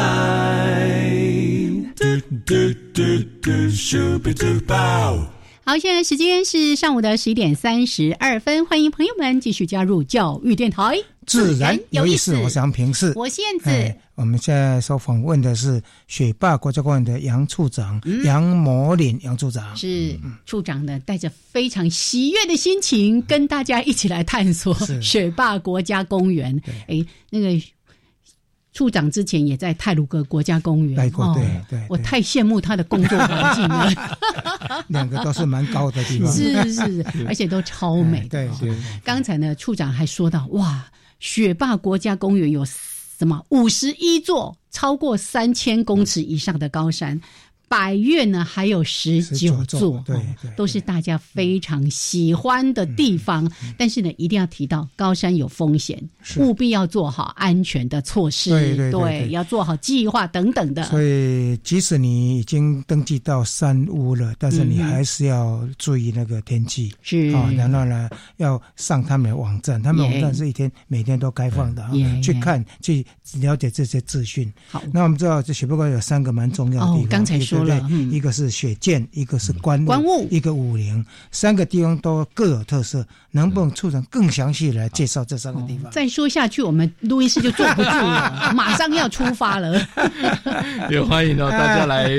[5.65, 10.97] 好，现在时间是上午的十一点三十二分，欢迎朋友们继续加入教育电台。
[11.25, 13.95] 自然有意思，我是杨平是，我是燕子。
[14.15, 26.61] 我们现在所访问的是雪霸国家公园的杨处长杨模林杨处长，是处长呢，带着非常喜悦的心情，跟大家一起来探索 雪霸国家公园。
[26.87, 27.61] 哎，那个。
[28.73, 33.89] 处长之前也在泰鲁阁国家公园待过，对对，我太羡慕他的工作环境了。
[34.89, 38.27] 两个都是蛮高的地方，是是是， 而且都超美。
[38.27, 40.83] 对对，刚才呢，处长还说到，哇，
[41.21, 42.65] 雪霸国家公园有
[43.17, 47.21] 什么五十一座超过三千公尺以上的高山。
[47.75, 50.15] 百越呢，还有十九座，对，
[50.55, 53.51] 都是大家非常喜欢的地方。
[53.77, 56.01] 但是呢，一定要提到高山有风险，
[56.37, 58.49] 务必要做好安全的措施。
[58.49, 60.83] 对对对，要做好计划等等的。
[60.85, 66.93] 所以，即使你已经登记到山屋了，但是你还是要注意那个天气。
[67.01, 71.91] 是啊，然后呢，要上他们的网站，他们网站是一天每天都开放的啊，
[72.23, 73.05] 去看去
[73.41, 74.49] 了解这些资讯。
[74.69, 77.09] 好，那我们知道这雪不过有三个蛮重要的地方。
[77.09, 77.64] 刚才说。
[77.65, 83.05] 对，一个是雪见，一个是关关雾，一个武陵，三个地方都各有特色。
[83.31, 85.91] 能不能促成更详细来介绍这三个地方？
[85.91, 89.77] 再说下去，我们路易斯就坐不住了， 马上要出发了。
[90.89, 92.09] 也欢迎哦，大家来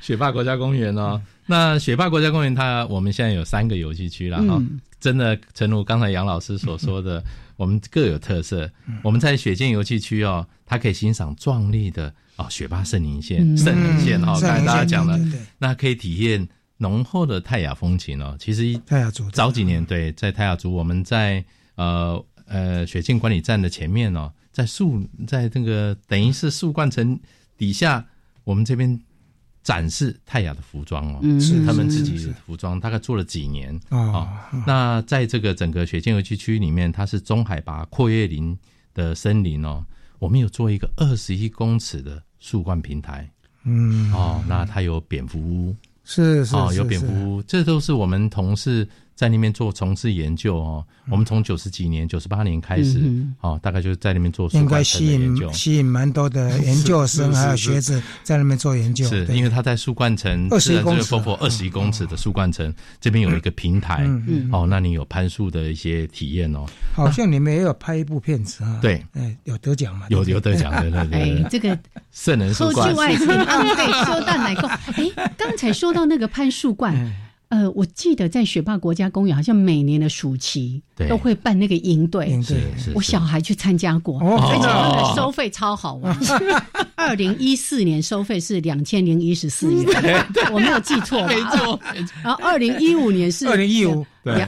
[0.00, 1.20] 雪霸国家公园哦。
[1.46, 4.62] 那雪霸国家公园，它我们现在有三个游戏区了哈。
[5.00, 7.20] 真的，诚如刚才杨老师所说的，
[7.56, 8.70] 我们各有特色。
[9.02, 12.14] 我们在雪见游戏区哦，它可以欣赏壮丽的。
[12.40, 15.18] 啊，雪巴圣林线，圣林线哈，刚才大家讲了，
[15.58, 16.48] 那可以体验
[16.78, 18.34] 浓厚的泰雅风情哦。
[18.40, 27.20] 其实泰雅族早几年对，在泰雅族，我们在呃呃雪境管理站的前面哦，在树在那个等于是树冠层
[27.58, 28.06] 底下，
[28.44, 28.98] 我们这边
[29.62, 34.48] 展示泰雅的服装哦，是他们自己的服装，大概做了几年啊。
[34.66, 38.58] 那在这个整个雪境游戏区里面，它是中海拔阔叶林
[38.94, 39.84] 的森林哦，
[40.18, 42.22] 我们有做一个二十一公尺的。
[42.40, 43.30] 树冠平台，
[43.64, 48.88] 嗯，哦，那它有蝙蝠屋，是是，哦，有蝙蝠屋，这都是我们同事。
[49.20, 53.02] 在那边做从事研究哦，我们从九十几年、九十八年开始
[53.42, 59.04] 哦，大概就是在那边做应该吸引吸引蛮多的研究生还有学子在那边做研究。
[59.06, 64.08] 是因为他在树冠层二十一公尺，二十一公尺的树冠层这边有一个平台
[64.50, 66.64] 哦，那你有攀树的一些体验哦。
[66.94, 68.78] 好像你们也有拍一部片子啊？
[68.80, 70.06] 对，哎，有得奖嘛？
[70.08, 71.42] 有有得奖的， 对对。
[71.42, 71.78] 哎，这个
[72.10, 73.16] 圣人树冠， 对，
[74.02, 74.66] 说到哪个？
[74.66, 76.96] 哎，刚才说到那个攀树冠。
[77.50, 82.92] 呃，我记得在雪霸国家公园，好像每年的暑期都会办那个营队，是是。
[82.94, 86.16] 我小孩去参加过，而且那个收费超好玩。
[86.94, 91.80] 二零一四年收费是两千零一十四元， 我没有记错，没错。
[92.22, 94.46] 然后二零一五年是二零一五，对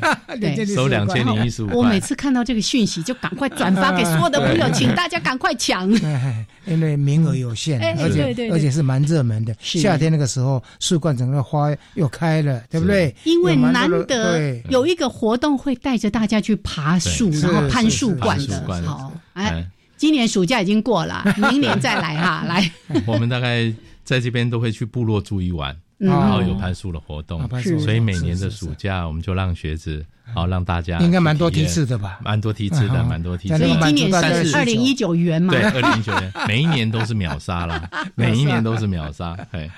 [0.55, 1.71] 对，收两千零一十五。
[1.73, 5.91] 我每次看到这个讯息，就赶快转发给所有的朋友，请大家赶快抢，
[6.65, 9.55] 因为名额有限，而且而且是蛮热门的。
[9.61, 13.15] 夏天那个时候，树冠整个花又开了，对不对？
[13.25, 18.83] 因为难得有一个活动会带着大家去爬树，然后攀树冠的。
[18.83, 22.71] 好，哎，今年暑假已经过了， 明年再来哈， 来。
[23.07, 23.73] 我们大概
[24.05, 27.49] 在这边都会去部落住一晚，然后有攀树的活动，
[27.81, 32.21] 所以每年的暑假我们就让学子，好让大家应该蛮多梯次的吧？
[32.23, 33.59] 蛮多梯次的，蛮多梯次。
[33.59, 34.11] 所以今年
[34.45, 35.53] 是二零一九元嘛？
[35.53, 39.37] 对，二零一九元， 每一年都是秒杀了， 每一年都是秒杀。
[39.53, 39.71] 哎，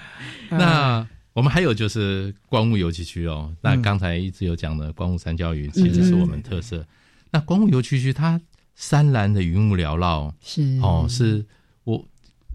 [0.51, 1.07] 那。
[1.35, 6.87] 我们还有就是光雾游憩区哦，那刚才一直有讲的光雾山椒鱼，其实是我们特色。
[7.33, 8.41] 那光雾游憩区它
[8.77, 11.45] 山蓝的云雾缭绕，是哦，是
[11.83, 12.07] 我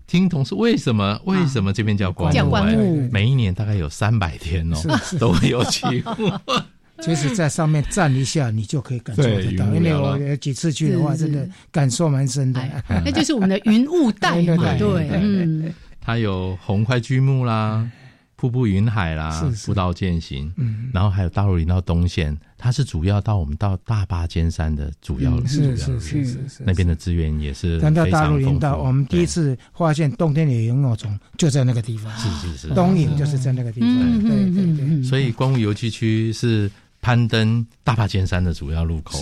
[0.08, 3.10] 听同事为什么为什么这边叫光雾？
[3.12, 4.78] 每一年大概有三百天哦，
[5.20, 6.32] 都会有起雾。
[7.02, 9.66] 其实，在上面站一下，你就可以感受得到。
[9.74, 12.62] 因为我有几次去的话，真的感受蛮深的。
[13.06, 17.90] 那就是我们的云雾带嘛，对，嗯，它有红块巨木啦。
[18.36, 27.82] 瀑布云海啦，步道践行，嗯，然后还有大陆林道东线，它是主要到我们到大巴尖山的主要是是是是那边的资源也是。
[27.82, 35.04] 谈到大陆林道，我们第一次发现冬天的萤火虫就在那个地方，是是是，东影就是在那个地方，对对对。
[35.04, 39.20] 所以光雾游憩区是攀登大帕尖山的主要路口，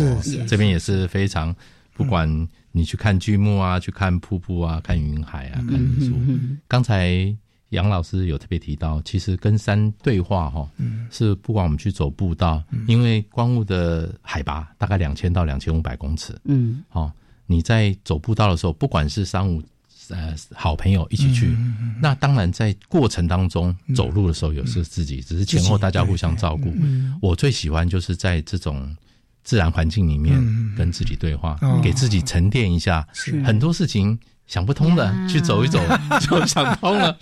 [0.48, 1.56] 这边也是非常，
[1.94, 6.16] 不管你去看巨木啊，去看瀑布啊，看云海啊，看日出，
[6.68, 7.36] 刚才。
[7.72, 10.70] 杨老师有特别提到，其实跟山对话哈，
[11.12, 17.12] 是不管我们去走步道，因为光雾的海拔大概两千到两千五百公尺，嗯，好，
[17.46, 19.62] 你在走步道的时候，不管是商务
[20.10, 21.56] 呃好朋友一起去，
[22.02, 26.74] 那当然在过程当中走路的时候有时自己，只是前后大家互相照顾。
[27.22, 28.96] 我最喜欢就是在这种
[29.44, 30.36] 自然环境里面
[30.76, 33.08] 跟自己对话，给自己沉淀一下，
[33.46, 34.18] 很多事情。
[34.48, 35.78] 想不通的，去走一走
[36.24, 37.14] 就想通了，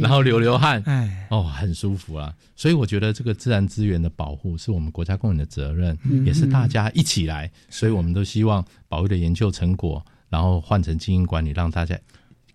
[0.00, 0.82] 然后流流汗，
[1.30, 2.34] 哦，很舒服啊。
[2.56, 7.48] 所以我觉得这个自然资源的保护是我们国家公园的责任，也是大家一起来。
[7.70, 11.96] 所以我们都希望保育的研究成果，然后换成经营管理，让大家。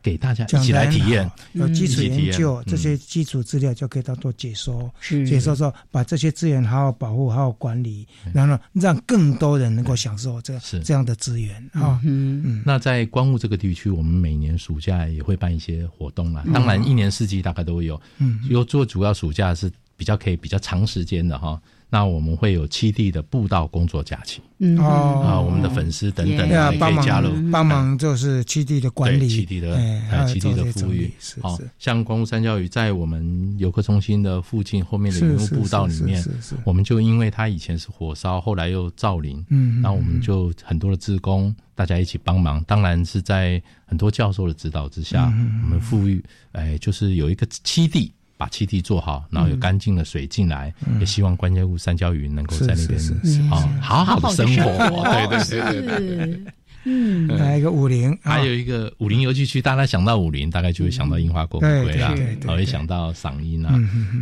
[0.07, 11.99] 给大家一起来体验，有基础研究，这些基础资料就可以当做解说，解说说把这些资源好好保护、好好管理，然后让更多人能够享受这这样的资源啊。
[12.05, 16.41] 嗯，那在光雾这个地区，我们每年暑假也会办一些活动啦。
[16.53, 17.99] 当然，一年四季大概都有。
[18.19, 21.61] 嗯，有做主要暑假是比较可以比较长时间的哈。
[21.89, 24.77] 那我们会有七地的步道工作假期，嗯。
[24.77, 27.29] 哦，啊，我们的粉丝等等也可以加入。
[27.49, 29.73] 帮忙，就是七地的管理，七地的
[30.11, 31.09] 呃七地的富裕，
[31.41, 36.21] 好，像光雾山教育在我们游客中心的附近后面的云雾步道里面，
[36.65, 46.21] 我们就因为它以前是火烧，后来又造林，嗯，那我们就很多的职工大家一起帮忙，当然是在很多教授的指导之下，我们富裕，
[46.51, 48.11] 哎，就是有一个七地。
[48.37, 54.63] 把栖地做好，然后有干净的水进来，也希望关键物三焦鱼能够在那边啊好好的生活。
[55.03, 56.43] 对对对对，
[56.85, 63.73] 嗯，来一个五菱，还有一个五菱游戏区，大家想到五菱，大概就会想到樱花过滚龟啦，还会想到嗓音啊。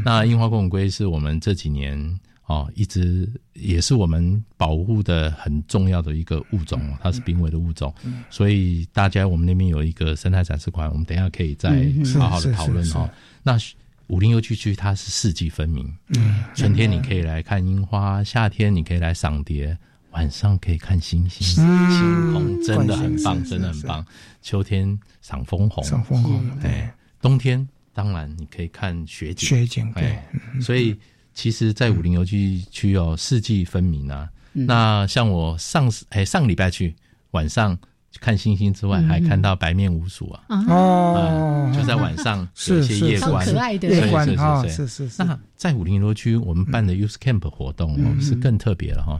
[0.03, 7.93] 那樱花过滚龟是我们这几年哦，一直也是我们保护的很重要的一个物种，它是濒危的物种，
[8.29, 11.69] 所以大家我们那边有一个生态展示馆，我们等下可以再
[12.17, 13.09] 好好的讨论哦。
[13.43, 13.57] 那
[14.07, 19.75] 武林游戏区它是四季分明，嗯，春天你可以来看樱花，夏天你可以来赏蝶，
[20.11, 24.05] 晚上可以看星星，星空真的很棒，真的很棒。
[24.41, 26.87] 秋天赏枫红，赏枫红，对。
[27.19, 30.19] 冬天当然你可以看雪景，雪景，对。
[30.61, 30.95] 所以
[31.33, 34.29] 其实，在武林游戏区哦，四季分明啊。
[34.53, 36.95] 那像我上哎上个礼拜去
[37.31, 37.77] 晚上。
[38.19, 40.41] 看星星之外，还看到白面鼯鼠啊！
[40.67, 44.61] 哦，就在晚上 有些夜观，可爱的夜观啊！
[44.67, 45.23] 是是是。
[45.23, 49.19] 那在武林罗区，我们办的 Use Camp 活动哦，是更特别了哈。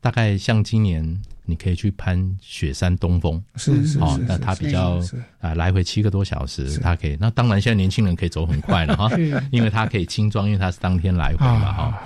[0.00, 3.98] 大概像今年，你可以去攀雪山东峰，是是是。
[4.28, 5.00] 那它比较
[5.40, 7.16] 啊，来回七个多小时，它可以。
[7.18, 9.10] 那当然，现在年轻人可以走很快了哈，
[9.50, 11.98] 因为它可以轻装，因为它是当天来回嘛哈。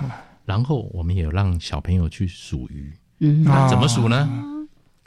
[0.45, 2.91] 然后我们也有让小朋友去数鱼，
[3.43, 4.27] 那，怎么数呢？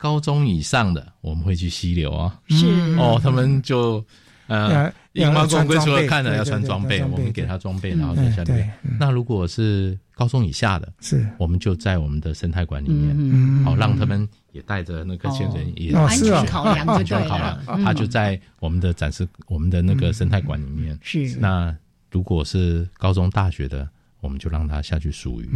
[0.03, 2.67] 高中以上的，我们会去溪流啊，是。
[2.99, 4.05] 哦，他们就
[4.49, 8.69] 呃，樱花公龟除了看了要穿装备，我们给他装备，然后在下面。
[8.99, 20.99] 那如果是高中以下的，是，我们就在我们的生态馆里面，好让他们也带着那个潜水也安全考量，安全考量，他就在我们的展示我们的那个生态馆里面。
[21.01, 21.73] 是，那
[22.11, 23.89] 如果是高中大学的。
[24.23, 25.51] 我们就让他下去属鱼，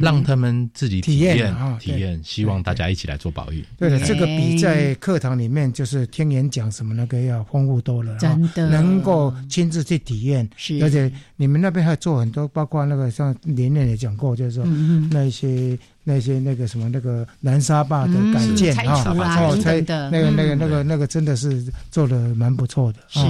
[0.00, 2.20] 让他们自己体验体验。
[2.22, 3.64] 希望大家一起来做保育。
[3.78, 8.14] 对的，这个比在课堂里面就是听演讲什么那个要丰富多了。
[8.18, 10.48] 真的，能够亲自去体验。
[10.56, 14.64] 是，而且你们那边还做很多，包括那个像连念也讲过，就是说
[15.10, 15.78] 那些。
[16.04, 22.98] 那些那个什么那个南沙坝的改建啊，哦，才那个那个那个那个真的是做的蛮不错的。
[23.08, 23.20] 是，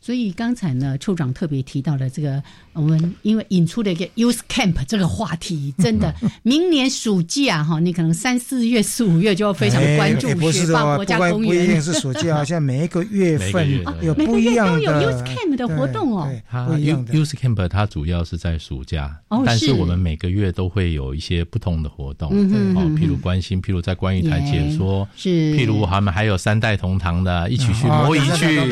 [0.00, 2.42] 所以刚才呢，处长特别提到了这个，
[2.72, 11.46] 我们因为引出了一个 Youth Camp 这个话题，真的，明年暑假哈，你可能三四月、四五月就要非常关注雪霸国家公园。
[11.46, 13.68] 不一定是暑假，像每一个月份
[14.00, 14.72] 有不一样的。
[14.74, 16.28] 都有 Youth Camp 的活动哦。
[16.66, 21.91] 不一样的 Youth Camp 它主要是在暑假，但是我们每个月都会有一些不同的。
[21.94, 28.58] 活动哦，譬如关心，譬如在关于台解说，是譬如他们还有三代同堂的，一起去摩仪去。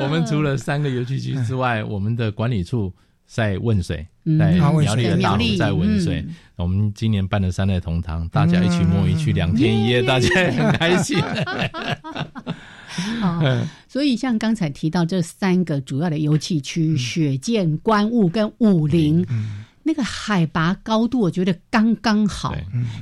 [0.00, 2.92] 我们除了三个游戏区之外，我们的管理处
[3.26, 4.06] 在汶水，
[4.38, 6.24] 在苗栗的大湖在汶水。
[6.56, 11.18] 我们今年办了三代同堂，大家一起摸鱼去两天一夜，大家很开心。
[13.20, 19.26] 啊， 所以像刚才提到这三个主要的游戏区：雪见、观雾跟武陵。
[19.86, 22.52] 那个海拔高度，我觉得刚刚好，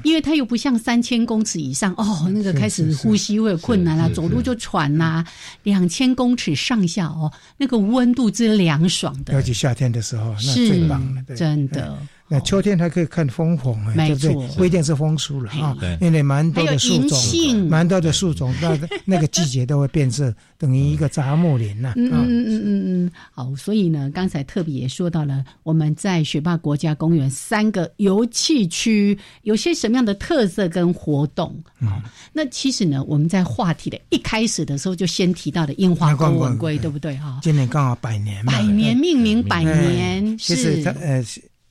[0.03, 5.24] 因为它又不像三千公尺以上哦，那个开始呼吸会有困难啊，走路就喘呐。
[5.62, 11.97] 两千公尺上下哦，那个温度之凉爽的，尤其夏天的时候，那最棒了，真的。
[12.26, 14.48] 那秋天还可以看枫红哎，对不对？
[14.56, 21.92] 不一定是枫树了啊，因为蛮多的树种，蛮多的树种，那那个季节都会变色，等于一个杂木林呐。
[21.96, 32.02] 嗯嗯嗯嗯嗯，好，所以呢，刚才特别也说到了，我们在雪霸国家公园三个游憩区有些什么样的特色跟活动啊？
[32.32, 36.90] 那其实呢，我们在话题的一开始的时候就先提到的樱花公文龟，对。
[36.90, 37.16] 不对？
[37.18, 37.40] 哈？
[37.42, 40.82] 今年刚好百年，百年命名百年是。
[41.00, 41.22] 呃。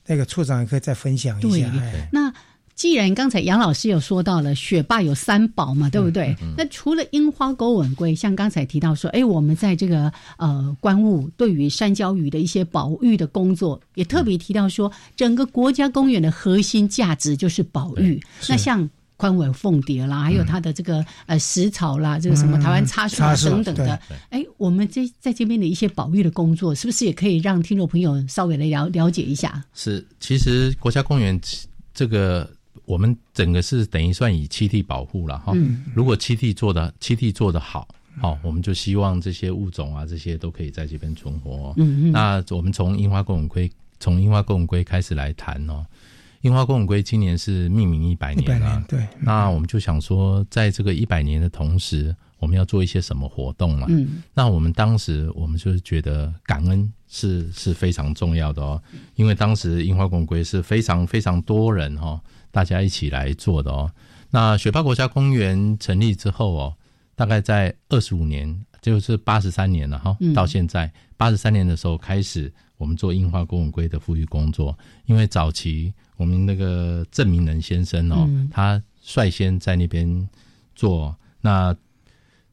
[0.06, 1.72] 那个处长也可以再分享一下。
[2.12, 2.34] 那
[2.76, 6.36] 既然刚才杨老师有说到了雪霸有三宝嘛，对不对？
[6.58, 18.20] 那除了樱花钩吻龟，像刚才提到说，哎，我们在这个呃观雾对于山椒鱼的一些保育的工作，也特别提到说，整个国家公园的核心价值就是保育。
[18.50, 18.90] 那像。
[19.24, 23.98] 宽尾凤蝶啦，还有它的这个呃食草啦，这个什么台湾插树等等的，
[24.30, 29.64] 哎，我们这在这边的一些保育的工作，是不是也可以让听众朋友稍微来了了解一下？
[29.74, 31.40] 是，其实国家公园
[31.94, 32.52] 这个
[32.84, 35.54] 我们整个是等于算以栖地保护了哈。
[35.96, 37.88] 如果栖地做的栖地做的好，
[38.20, 41.74] 好，我们就希望这些物种啊，这些都可以在这边存活。
[41.78, 42.12] 嗯嗯。
[42.12, 43.72] 那我们从樱花公文龟，
[44.02, 45.86] 从樱花公文龟开始来谈哦。
[46.44, 49.08] 樱花公文龟今年是命名一百年了，对。
[49.22, 53.88] 那我们就想说，在这个一百年的同时，我们要做一些什么活动嘛？
[53.90, 54.22] 嗯。
[54.34, 58.82] 那我们当时我们就是觉得感恩是是非常重要的哦，
[59.16, 62.20] 因为当时樱花公文龟是非常非常多人哦，
[62.52, 63.90] 大家一起来做的哦。
[64.30, 66.76] 那雪霸国家公园成立之后哦，
[67.16, 75.94] 大概在二十五年，就是八十三年了哈，到现在八十三年的时候开始，我们做樱花公文龟的复育工作，因为早期。
[76.16, 80.30] 我们那个郑明仁先生哦，他率先在那边
[80.76, 81.16] 做。
[81.42, 81.76] 那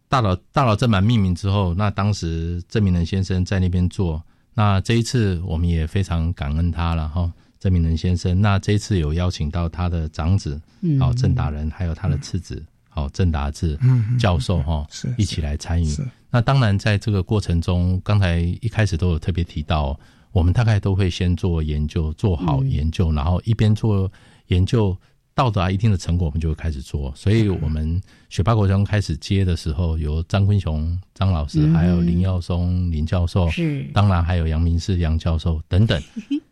[0.08, 4.22] 大佬大佬正满命名之后，那当时郑明仁先生在那边做。
[4.54, 8.40] 那这一次我们也非常感恩他了哈，郑明仁先生。
[8.40, 10.60] 那这一次有邀请到他的长子，
[10.98, 13.78] 好郑达人，还有他的次子，好郑达志
[14.18, 14.86] 教授哈，
[15.16, 15.86] 一起来参与。
[16.30, 19.98] 那当然在这个过程中，刚才一开始都有特别提到。
[20.32, 24.10] 我们大概都会先做研究，做好研究，然后一边做
[24.46, 24.96] 研究，
[25.34, 27.12] 到达一定的成果，我们就会开始做。
[27.16, 36.00] 所以，我们雪霸国中开始接的时候，由张坤雄张老师，还有林耀松林教授，是当然还有杨明世杨教授等等，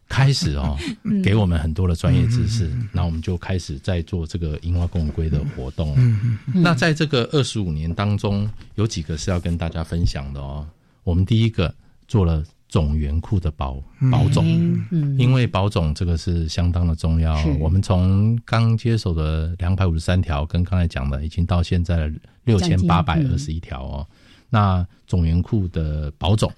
[0.08, 0.76] 开始哦，
[1.22, 2.68] 给我们很多的专业知识。
[2.92, 5.96] 那我们就开始在做这个樱花共龟的活动。
[6.52, 10.66] 那在这个二十五年当中，有几个是要跟大家分享的哦。
[11.04, 11.72] 我们第一个
[12.08, 12.44] 做了。
[12.68, 14.44] 种园库的保保种，
[15.18, 17.34] 因为保种这个是相当的重要。
[17.58, 22.12] 我们从刚接手的两百五十三条，跟刚才讲的，已经到现在的
[22.44, 24.06] 六千八百二十一条哦。
[24.50, 26.52] 那种园库的保种，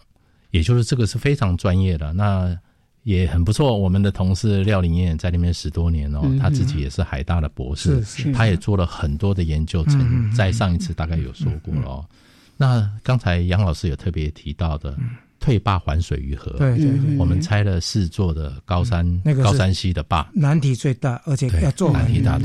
[0.51, 2.59] 也就是这个是非常专业的，那
[3.05, 3.79] 也很不错。
[3.79, 8.03] 我们的同事廖林燕在那边十多年哦，他自己也是海大的博士，
[8.33, 12.05] 他也做了很多的研究，曾在上一次大概有说过了哦。
[12.57, 14.99] 那刚才杨老师有特别提到的。
[15.41, 22.39] 退坝还水于河，对对对，我们拆了四座的高山那个高山溪的坝，难题最大，而且要做难题大，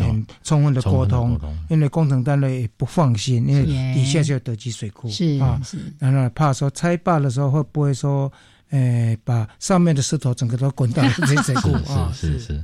[0.43, 1.37] 充分的沟通，
[1.69, 5.61] 因为工程单位不放心，因为底下就有德基水库，是啊，
[5.99, 8.31] 然后怕说拆坝的时候会不会说，
[8.69, 12.09] 呃，把上面的石头整个都滚到 这水库啊？
[12.15, 12.55] 是是。
[12.55, 12.63] 是，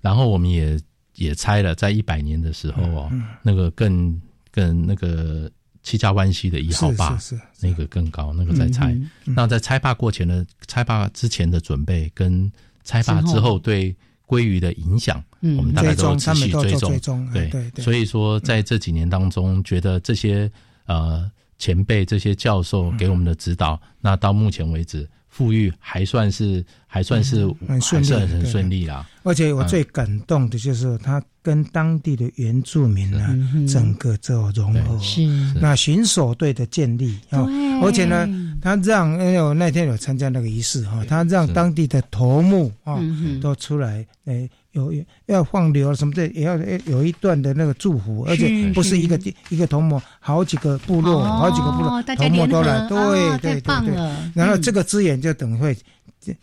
[0.00, 0.80] 然后我们也
[1.16, 3.12] 也拆了，在一百年的时候哦，
[3.42, 4.20] 那个更
[4.52, 5.50] 更那个。
[5.84, 7.16] 七家湾溪的一号坝，
[7.60, 8.92] 那个更高，那个在拆。
[9.22, 12.50] 那在拆坝过前的拆坝之前的准备，跟
[12.82, 13.94] 拆坝之后对
[14.26, 17.30] 鲑鱼的影响，我们大概都持续追踪。
[17.32, 20.50] 对对，所以说在这几年当中，觉得这些
[20.86, 25.08] 呃前辈、这些教授给我们的指导，那到目前为止。
[25.28, 29.04] 富裕还算是还算是很顺利，很顺利啦。
[29.24, 33.36] 而且我最感动的就是他跟当地的原住民呢，
[33.68, 34.98] 整个做融合。
[34.98, 35.26] 是。
[35.60, 37.46] 那巡守队的建立啊，
[37.82, 38.26] 而且呢，
[38.62, 42.98] 他让因为我那天有参加那个仪式哈，他让当地的头目啊
[43.42, 44.48] 都出来诶。
[44.74, 44.92] 有
[45.26, 49.18] 要放流什么的，也要有一段的那个祝福，而且不是一个
[49.48, 53.94] 一个头目，好几个部落，好几个部落头目都来，对对对对。
[54.34, 55.76] 然后这个资源就等会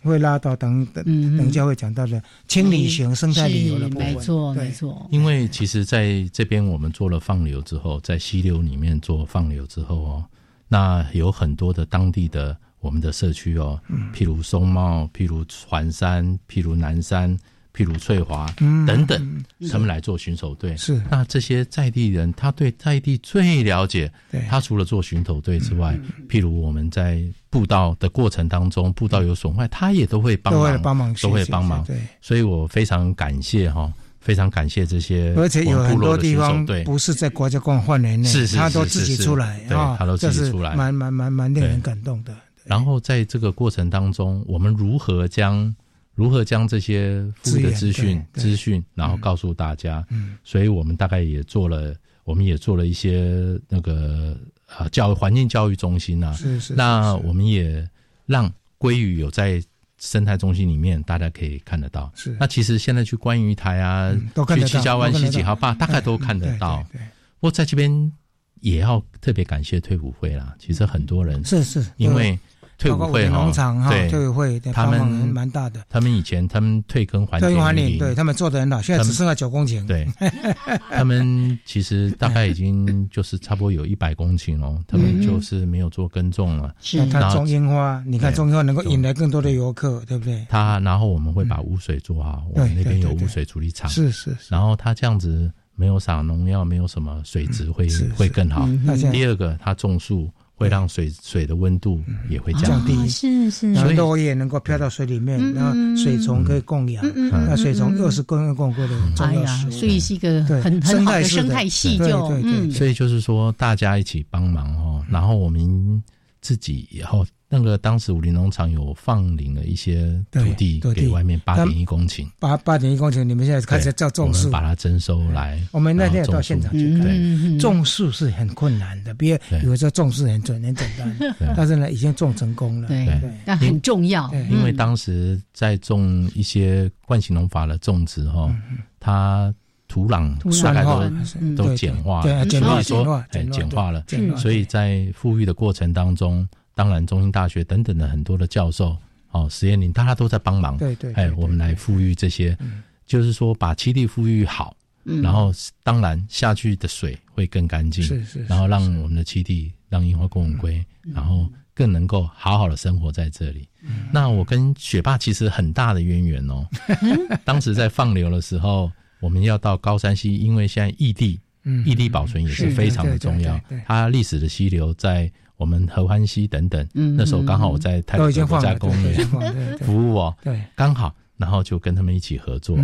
[0.02, 1.04] 会拉到等等
[1.38, 5.08] 等下会讲到的清理型生态旅游的部分，没错没错。
[5.12, 10.26] 因为其实在这边我们做了放流之后，在溪流里面做放流之后哦，
[10.70, 13.78] 那有很多的当地的我们的社区哦，
[14.16, 17.38] 譬如松茂，譬如环山，譬如南山。
[17.74, 20.76] 譬如翠华等等，他们来做巡守队。
[20.76, 24.12] 是那这些在地人，他对在地最了解。
[24.50, 25.98] 他除了做巡守队之外，
[26.28, 31.84] 譬如我们在步道的过程当中，步道有损坏，他也都会帮忙，帮忙，都会帮忙。
[31.86, 35.34] 对，所以我非常感谢哈，非常感谢这些。
[35.38, 42.36] 而且有很多地方不是在国家公园范围内，是是他都自己出来啊，他都自己出来，蛮蛮蛮蛮令人感动的。
[42.66, 45.74] 然后在这个过程当中，我们如何将？
[46.14, 50.06] 如何将这些的资讯资讯，然后告诉大家？
[50.10, 51.96] 嗯，所以我们大概也做了，
[52.26, 54.38] 我们也做了一些那个
[54.68, 56.34] 啊教环境教育中心啊。
[56.34, 56.74] 是是。
[56.76, 57.88] 那我们也
[58.26, 59.64] 让鲑鱼有在
[59.98, 62.12] 生态中心里面，大家可以看得到。
[62.14, 62.36] 是。
[62.40, 64.14] 那其实现在去观鱼台啊，
[64.54, 66.86] 去七家湾西几号坝，大概都看得到。
[66.92, 67.00] 对。
[67.40, 68.12] 不过在这边
[68.60, 70.54] 也要特别感谢退伍会啦。
[70.60, 72.38] 其实很多人是是因为。
[72.82, 75.82] 退伍会农场哈，退伍会他们蛮大的。
[75.88, 79.86] 他们以前他们退耕还退耕还林，对他们做的很好，现在只剩下九公顷。
[79.86, 80.08] 对，
[80.90, 86.74] 他们其实大概已经就是差不多有一百公顷哦，他们就是没有做耕种了。
[86.82, 90.44] 是，他种樱花，你看种樱花能够引来更多的游客，对不对？
[90.50, 93.88] 他然后我们会把污水做好，我们那边有污水处理厂。
[93.90, 94.36] 是是。
[94.50, 98.68] 然后他这样子没有撒农药，没有什么水质会会更好。
[99.12, 100.28] 第二个，他种树。
[100.62, 102.00] 会让水水的温度
[102.30, 107.04] 也会降低，是是，然后落叶能够飘到水里面，然后水虫可以供养，
[107.48, 112.06] 那水虫又是供供过的重要食物，所以是一个很很好的生态系，就
[112.44, 116.04] 嗯，所以就是说大家一起帮忙哦，然后我们
[116.42, 117.26] 自己以后。
[117.54, 125.62] 那个当时武林农场有放领了一些土地给外面八点一公顷，八八点一公顷，你们现在开始叫种树，把它征收来。
[125.74, 134.34] 我们那天也到现场去看，种树是很困难的，别以为说种树很准很简单，但是呢已经种成功了，对，但很重要。
[134.50, 138.50] 因为当时在种一些惯性农法的种植哈，
[138.98, 139.54] 它
[139.92, 144.02] 土壤大概都都简化，对，简化简化简化了，
[144.38, 146.48] 所以在富裕的过程当中。
[146.74, 148.98] 当然，中心大学等等的很多的教授，
[149.32, 150.78] 哦，实验林，大家都在帮忙。
[150.78, 152.58] 对对，哎，我们来富裕这些，
[153.06, 154.74] 就是说把七地富裕好，
[155.04, 155.52] 然后
[155.84, 160.84] 当然下去的水会更干净，是是，然后让我们的七地让樱花公文龟，
[161.14, 163.68] 然后更能够好好的生活在这里。
[164.12, 166.66] 那我跟雪霸其实很大的渊源哦，
[167.44, 168.90] 当时在放流的时候，
[169.22, 171.40] 我们要到高山溪，因为现在异地，
[171.86, 175.32] 异地保存也是非常的重要，它历史的溪流在。
[175.58, 182.76] 我们合欢溪等等，那时候刚好我在泰国国家公园服务哦，对，刚好，然后就跟他们一起合作。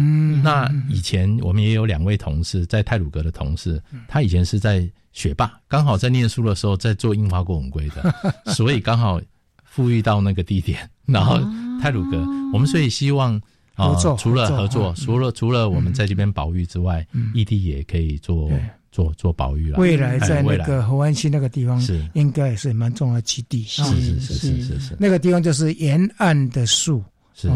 [0.43, 8.13] 那以前我们也有两位同事在泰鲁阁的同事，他以前是在学霸，刚好在念书的时候在做樱花过吻龟的，
[8.53, 9.19] 所以刚好
[9.63, 10.87] 富裕到那个地点。
[11.07, 11.39] 然后
[11.81, 12.19] 泰鲁阁，
[12.53, 13.41] 我们所以希望
[13.77, 18.51] 合作，除了合作，除了除了我们在这边保育之外，异地也可以做。
[18.89, 22.03] 做做保育了，未来在那个河湾溪那个地方是。
[22.13, 23.61] 应该也是蛮重要的基地。
[23.63, 25.71] 是是是是是是，那个地方就是。
[25.73, 27.03] 沿岸的树，
[27.35, 27.47] 是。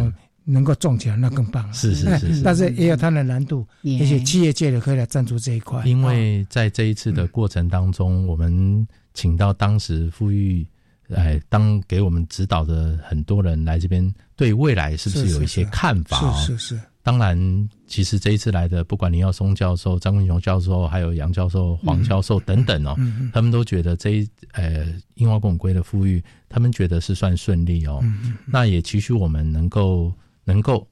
[0.43, 1.73] 能够种起来那更棒。
[1.73, 5.83] 是是是， 但是也有它的难度，而且企业界的可以来赞助这一块。
[5.85, 10.67] 因为在这一次的过程当中，我们请到当时富裕，
[11.15, 16.33] 哎，当给我们指导的很多人来这边，对未来是不是有一些看法？
[16.39, 16.81] 是是是。
[17.03, 22.95] 当然，其实这一次来的，不管林耀松教授、张文雄教授，还有杨教授、黄教授等等哦，
[23.33, 24.85] 他们都觉得这一呃
[25.15, 28.03] 樱花公龟的富裕，他们觉得是算顺利哦。
[28.45, 30.87] 那也期许我们能够能够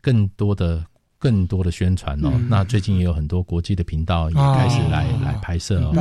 [0.00, 0.84] 更多的
[1.22, 2.32] 更多的宣传哦。
[2.48, 5.94] 那最近也有很多国际的频道也开始来来拍摄哦。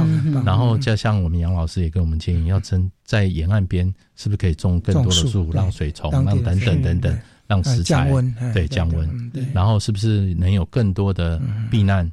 [0.44, 7.16] 然后就像我们杨老师也跟我们建议，要增在沿岸边是不是可以种更多的树，让水虫，让等等等等。
[7.48, 8.10] 让食材
[8.54, 11.38] 对降温，然后是不是能有更多的
[11.70, 12.10] 避难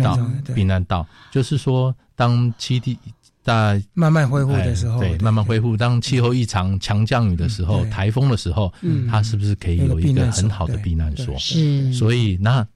[0.00, 0.16] 道？
[0.54, 2.96] 避难道就是说，当气地
[3.42, 5.76] 在慢慢恢复的时候，对，慢慢恢复。
[5.76, 8.72] 当气候异常、强降雨的时候、台风的时候，
[9.10, 11.36] 它是不是可以有一个很好的避难所？
[11.38, 11.92] 是。
[11.92, 12.66] 所以，那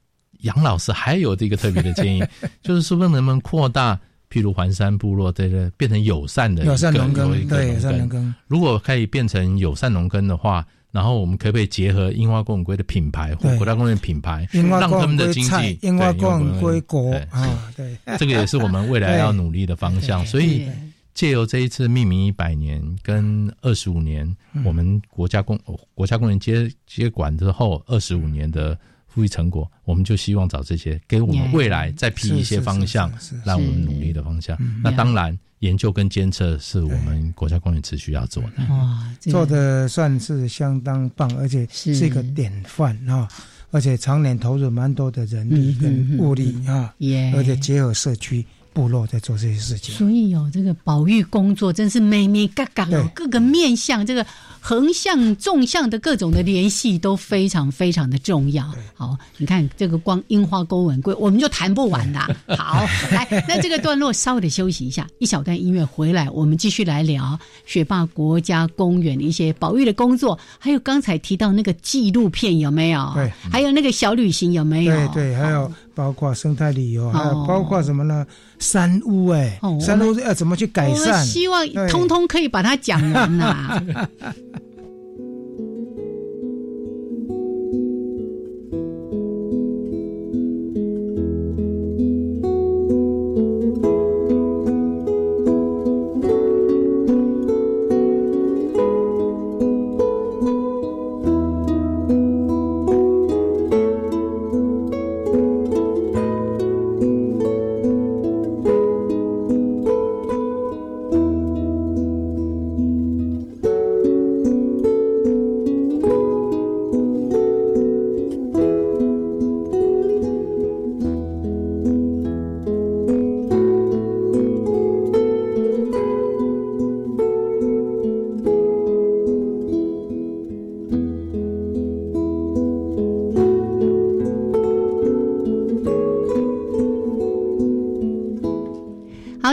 [0.41, 2.25] 杨老师还有这个特别的建议，
[2.63, 3.95] 就是说，能不能扩大，
[4.31, 7.49] 譬如环山部落这个变成友善的友善农耕？
[7.49, 8.35] 对，友善农耕。
[8.47, 10.67] 如果可以变成友善农耕的话。
[10.95, 17.69] 然后我们可不可以结合樱花公文龟的品牌或国家公园品牌，让他们的经济樱花公文龟国啊？
[17.77, 20.25] 对，这个也是我们未来要努力的方向。
[20.27, 20.69] 所以
[21.13, 24.33] 借由这一次命名一百年跟二十五年，
[24.65, 25.59] 我们国家公
[25.95, 28.79] 国家公园接接管之后二十五年的
[29.09, 33.13] 富裕成果，我们就希望找这些给我们未来再批一些方向，
[33.45, 34.57] 让我们努力的方向。
[34.81, 35.37] 那当然。
[35.65, 41.95] 研究跟监测是我们国家公园持续要做的，哇，做的算是相当棒，而且是。
[42.07, 43.27] 一个典范啊！
[43.71, 46.95] 而且常年投入蛮多的人力跟物力啊，
[47.35, 48.45] 而且结合社区
[48.75, 49.95] 部落在做这些事情。
[49.95, 54.27] 所以有这个保育工作，真是每每嘎嘎哦，各个面向这个。
[54.67, 58.65] 横向、纵向的各种的联系都非常非常的重要。
[58.95, 62.27] 好，你看这个光樱花勾吻龟，我们就谈不完啦。
[62.57, 73.13] 好，来，那这个段落稍微的休息一下，一小段音乐回来，我们继续来聊雪霸国家公园的一些保育的工作，还有刚才提到那个纪录片有没有？
[73.15, 74.95] 对，还有那个小旅行有没有？
[75.09, 75.71] 对对，还有。
[75.95, 78.27] 包括生态旅游，还有包括什么呢？
[78.59, 81.25] 山屋哎，山屋要怎么去改善？
[81.25, 83.81] 希望通通可以把它讲完呐。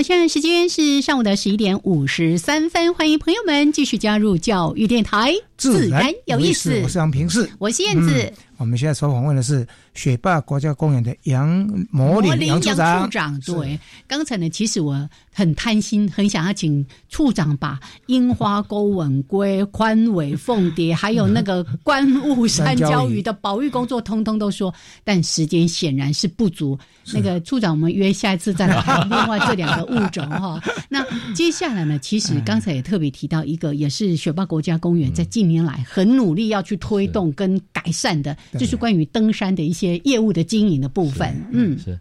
[0.04, 6.82] 现在时间是上午的十一点五十三分，欢迎朋友们继续加入教育电台，自然有意思。
[6.82, 8.34] 我是杨平世，我是燕子。
[8.57, 11.49] 我们现在所访问的是雪霸国家公园的杨
[11.91, 12.74] 摩林杨处
[13.09, 13.39] 长。
[13.41, 26.78] 对，刚才呢，其实我很贪心，很想要请处长把樱花钩吻龟、宽尾凤蝶，还有那个观雾山椒鱼的保育工作，通通都说，但时间显然是不足。
[27.14, 30.62] 那个处长，我们约下一次再来谈另外这两个物种哈。
[30.88, 31.03] 那
[31.34, 38.36] 接下来呢，其实刚才也特别提到一个，也是雪霸国家公园在近年来很努力要去推动跟改善的。
[38.58, 41.99] 就是关于登山的一些业务的经营的部分，嗯，是，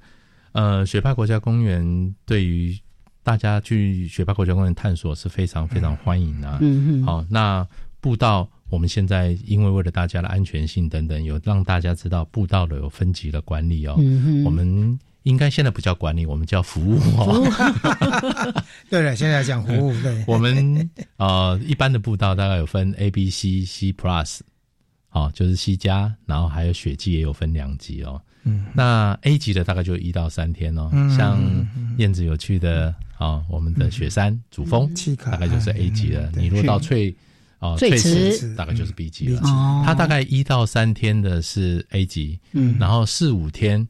[0.53, 2.79] 呃，雪霸国家公园对于
[3.23, 7.67] 大家去雪霸国家公园探索是非常非常欢迎的，嗯嗯，好，那
[8.01, 24.41] 步道我们现在因为为了大家的安全性等等，有让大家知道步道的有分级的管理哦，嗯我们应该现在不叫管理，我们叫服务哦， 对了，现在讲服务，对，我们呃一般的步道大概有分 A、B、C、C Plus。
[25.13, 28.23] 好，就是 C 加，然后还有雪季也有分两级哦。
[28.45, 30.89] 嗯，那 A 级的大概就一到三天哦。
[30.93, 31.37] 嗯，像
[31.99, 34.89] 燕子有去的啊，我们的雪山主峰，
[35.25, 36.31] 大概就是 A 级的。
[36.37, 37.13] 你若到翠
[37.59, 39.41] 哦翠池，大概就是 B 级了。
[39.41, 43.89] 哦，它大概一到三天的是 A 级，嗯，然后四五天，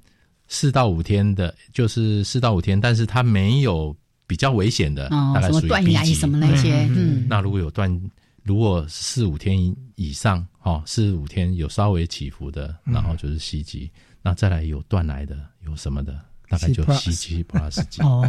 [0.51, 3.97] 四到五天的，就是四到五天，但是它没有
[4.27, 6.87] 比较危险的，大概属于 B 级什么那些。
[6.91, 7.99] 嗯，那如果有断。
[8.43, 13.89] 如果四五天以上，哦，四五天有稍微起伏的，然后就是 C 级，
[14.23, 15.37] 那再来有断来的，
[15.67, 18.25] 有什么的大概就 C 七 Plus 级哦。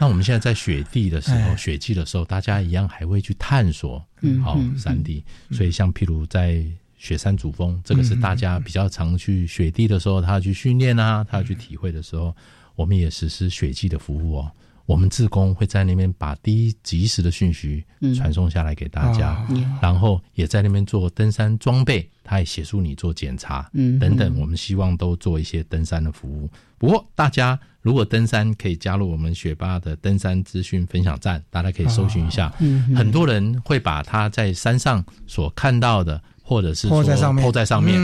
[0.00, 4.04] 那我们现在在雪地的时候，雪季的时候，大家一样还会去探索
[4.42, 5.24] 好山地。
[5.52, 6.66] 所以像譬如在
[7.00, 12.36] 雪山主峰，这个是大家比较常去雪地的时候，他去训练啊，他去体会的时候，
[12.76, 14.52] 我们也实施雪季的服务哦。
[14.84, 17.82] 我们志工会在那边把第一及时的讯息
[18.14, 19.46] 传送下来给大家，
[19.80, 24.38] 然后也在那边做登山装备，他也协助你做检查，嗯等等。
[24.38, 26.50] 我们希望都做一些登山的服务。
[26.76, 32.50] 不过，大家如果登山可以加入我们雪霸的登山资讯分享站，大家可以搜寻一下。
[32.96, 36.20] 很多人会把他在山上所看到的。
[36.50, 37.96] 或者是说抛在上面，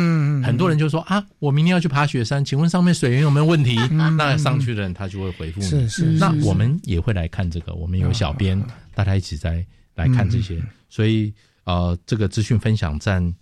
[0.45, 3.77] 很多人就说啊，我明天要去爬雪山，请问上面水源有没有问题？
[3.91, 5.67] 那上去的人他就会回复你。
[5.67, 6.05] 是是。
[6.13, 8.63] 那我们也会来看这个，我们有小编，
[8.95, 9.67] 大家一起在
[9.97, 10.63] 来看这些。
[10.89, 11.35] 所以
[11.65, 13.35] 呃，这个资讯分享站，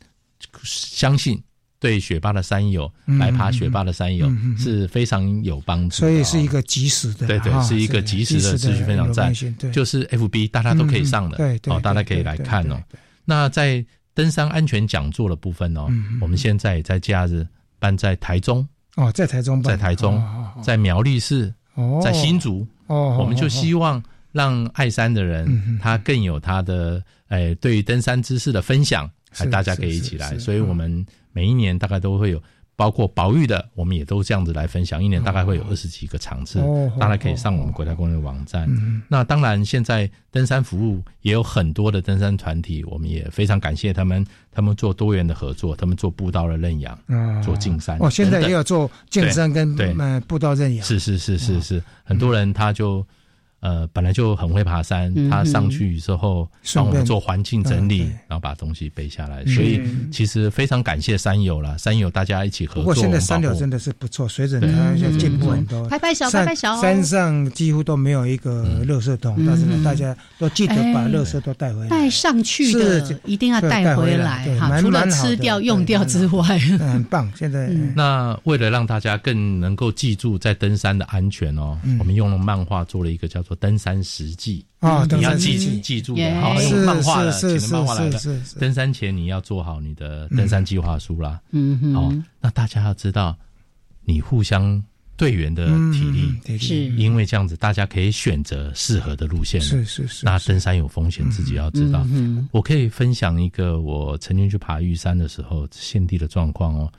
[0.62, 1.38] 相信
[1.78, 5.96] 对雪霸的山友来爬雪霸的山友是非常有帮助。
[5.96, 9.34] 所以是一个及时的，对对，是一个及时的资讯分享站，
[9.70, 12.82] 就是 FB 大家都可以上的，对哦，大家可以来看哦。
[13.26, 13.84] 那在
[14.14, 15.88] 登山安全讲座的部分哦，
[16.20, 17.46] 我们现在也在假日
[17.78, 18.66] 办在台中。
[18.96, 20.22] 哦，在台中办，在台中，
[20.62, 21.52] 在苗栗市，
[22.02, 22.66] 在新竹。
[22.86, 32.40] 哦，我们就希望让爱山的人他更有他的哎对于登山知识的分享，还大家可以一起来，所以我们每一年大概都会有。
[32.76, 35.02] 包括保育的，我们也都这样子来分享。
[35.02, 36.60] 一年大概会有二十几个场次，
[36.98, 38.68] 大家可以上我们国家公园网站。
[39.08, 46.98] 那当然，现在登山服务也有很多的登山团体，我们也非常感谢他们，他们做多元的合作，他们做步道的认养，
[47.42, 47.96] 做进山。
[48.00, 50.84] 哦，现在也有做进山跟呃步道认养。
[50.84, 53.06] 是是是是是，很多人他就。
[53.64, 59.80] 呃，本来就很会爬山，他上去之后帮我们做环境整理，然后把东西背下来，所以
[60.12, 61.78] 其实非常感谢山友了。
[61.78, 65.82] 山友大家一起合作，不过现在山友真的是不错，随着他进步很多。
[65.88, 66.78] 拍拍手，拍拍手。
[66.82, 71.88] 山上几乎都没有一个垃圾桶，但是呢，大家都记得把垃圾都带回来。
[71.88, 77.32] 带上去的一定要带回来哈，除了吃掉用掉之外，很棒。
[77.34, 83.53] 现在那为了让大家更能够记住在登山的安全哦，我们用了漫画做了一个叫做。
[83.54, 88.18] 登山实记啊，你要记记住的，好用漫画的，写的漫画来的。
[88.58, 91.40] 登山前你要做好你的登山计划书啦。
[91.50, 93.36] 嗯，好，那大家要知道，
[94.04, 94.82] 你互相
[95.16, 99.60] 队员的体力，是因为这样子，大家可以选择适合的路线。
[99.60, 100.24] 是是是。
[100.24, 102.06] 那登山有风险，自己要知道。
[102.50, 106.92] 我可以分享一个我曾经去爬玉山的时候现地的状况哦。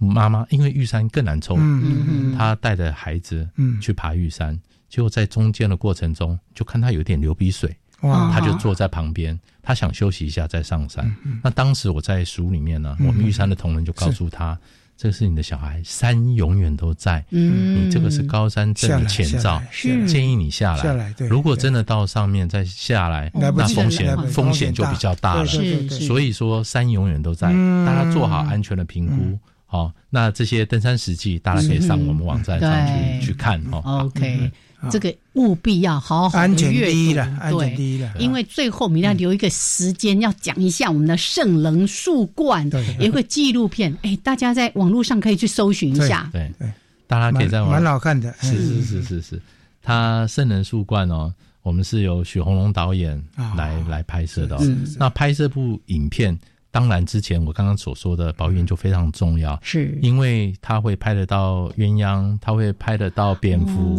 [0.00, 3.48] 妈妈因为玉山更难抽，嗯她带着孩子
[3.80, 4.56] 去爬玉山。
[4.88, 11.14] 结果在中间的过程中，就看他有点流鼻水，他就坐在旁边，他想休息一下再上山。
[11.42, 14.58] 那当时我在书里面呢，我们玉山的同仁就告诉他
[14.96, 17.24] ：“这是你的小孩，山永远都在。
[17.28, 19.62] 你这个是高山症的前兆，
[20.06, 21.14] 建议你下来。
[21.28, 25.46] 如果真的到上面再下来，那风险风险就比较大了。
[25.46, 27.52] 所以说，山永远都在，
[27.84, 29.38] 大家做好安全的评估。
[29.66, 34.06] 好，那这些登山实际，大家可以上我们网站上去去看哦。
[34.06, 34.50] OK。
[34.90, 38.12] 这个务必要好好安全第一了，安全第一了。
[38.18, 42.70] 因为最后我们要留一个时间，要讲一下我们的圣人树冠，
[43.00, 43.96] 有个纪录片。
[44.02, 46.28] 哎，大家在网络上可以去搜寻一下。
[46.32, 46.70] 对对，
[47.06, 48.32] 大家可以在网蛮好看的。
[48.40, 49.42] 是是是是是，
[49.82, 53.22] 他圣人树冠哦，我们是由许宏龙导演
[53.56, 54.58] 来来拍摄的。
[54.96, 56.38] 那拍摄部影片。
[56.78, 59.98] 当然，之前我刚刚所说的保育就非常重要，是。
[60.00, 63.96] 因为它会拍得到鸳鸯，它会拍得到蝙蝠，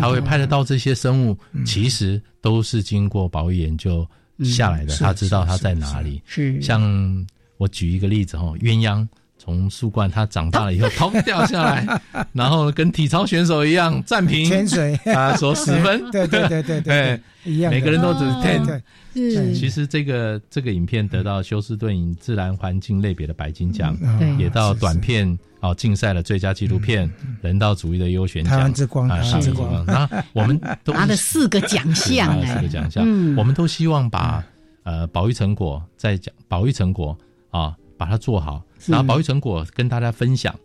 [0.00, 4.06] 它会拍得到这些生物，其实都是经过保育研究
[4.44, 4.94] 下来的。
[4.98, 6.22] 他知道它在哪里。
[6.24, 6.62] 是。
[6.62, 7.26] 像
[7.56, 9.04] 我举一个例子哦，鸳鸯
[9.40, 12.00] 从树冠它长大了以后，砰掉下来，
[12.34, 18.82] 然后跟体操选手一样暂停潜水啊，说十分，对对对对对，一样，每个人都只 ten。
[19.14, 23.96] 是，其实这个这个影片得到休斯顿影自然环境类别的白金奖，
[24.38, 27.10] 也到短片哦竞赛的最佳纪录片、
[27.40, 28.72] 人道主义的优选奖。
[28.72, 29.84] 之光，台湾之光。
[29.86, 33.04] 那我们都拿了四个奖项，四个奖项。
[33.36, 34.44] 我们都希望把
[34.84, 37.18] 呃保育成果在讲保育成果
[37.50, 40.58] 啊，把它做好，然后保育成果跟大家分享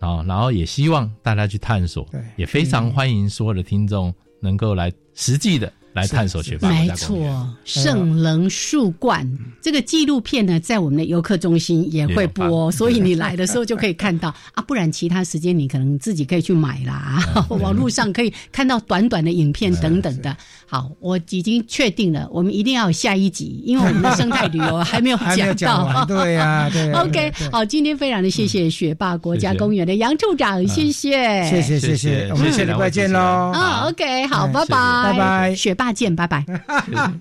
[0.00, 5.70] 啊，然后也希望大家去探索，也非常欢迎所有的听众能够来实际的。
[5.92, 9.28] 来探索雪霸没错，圣棱树冠
[9.60, 14.28] 这个纪录片呢，在我们的游客中心也会播，所以你来的时候就可以看到。
[14.54, 14.64] 啊。
[14.68, 17.18] 不然其他时间你可能自己可以去买啦，
[17.48, 20.36] 网络上可以看到短短的影片等等的。
[20.66, 26.04] 好，我已经确定了，我们一定要有下一集，因为我们的生态旅游还没有讲到。
[26.04, 26.92] 对呀，对。
[26.92, 33.18] OK，好，今天非常的谢谢雪霸国家公园的杨处长，谢谢，谢谢，谢谢，我们下礼拜见喽。
[33.18, 36.44] 啊，OK，好，拜拜，拜拜，雪八见，拜拜。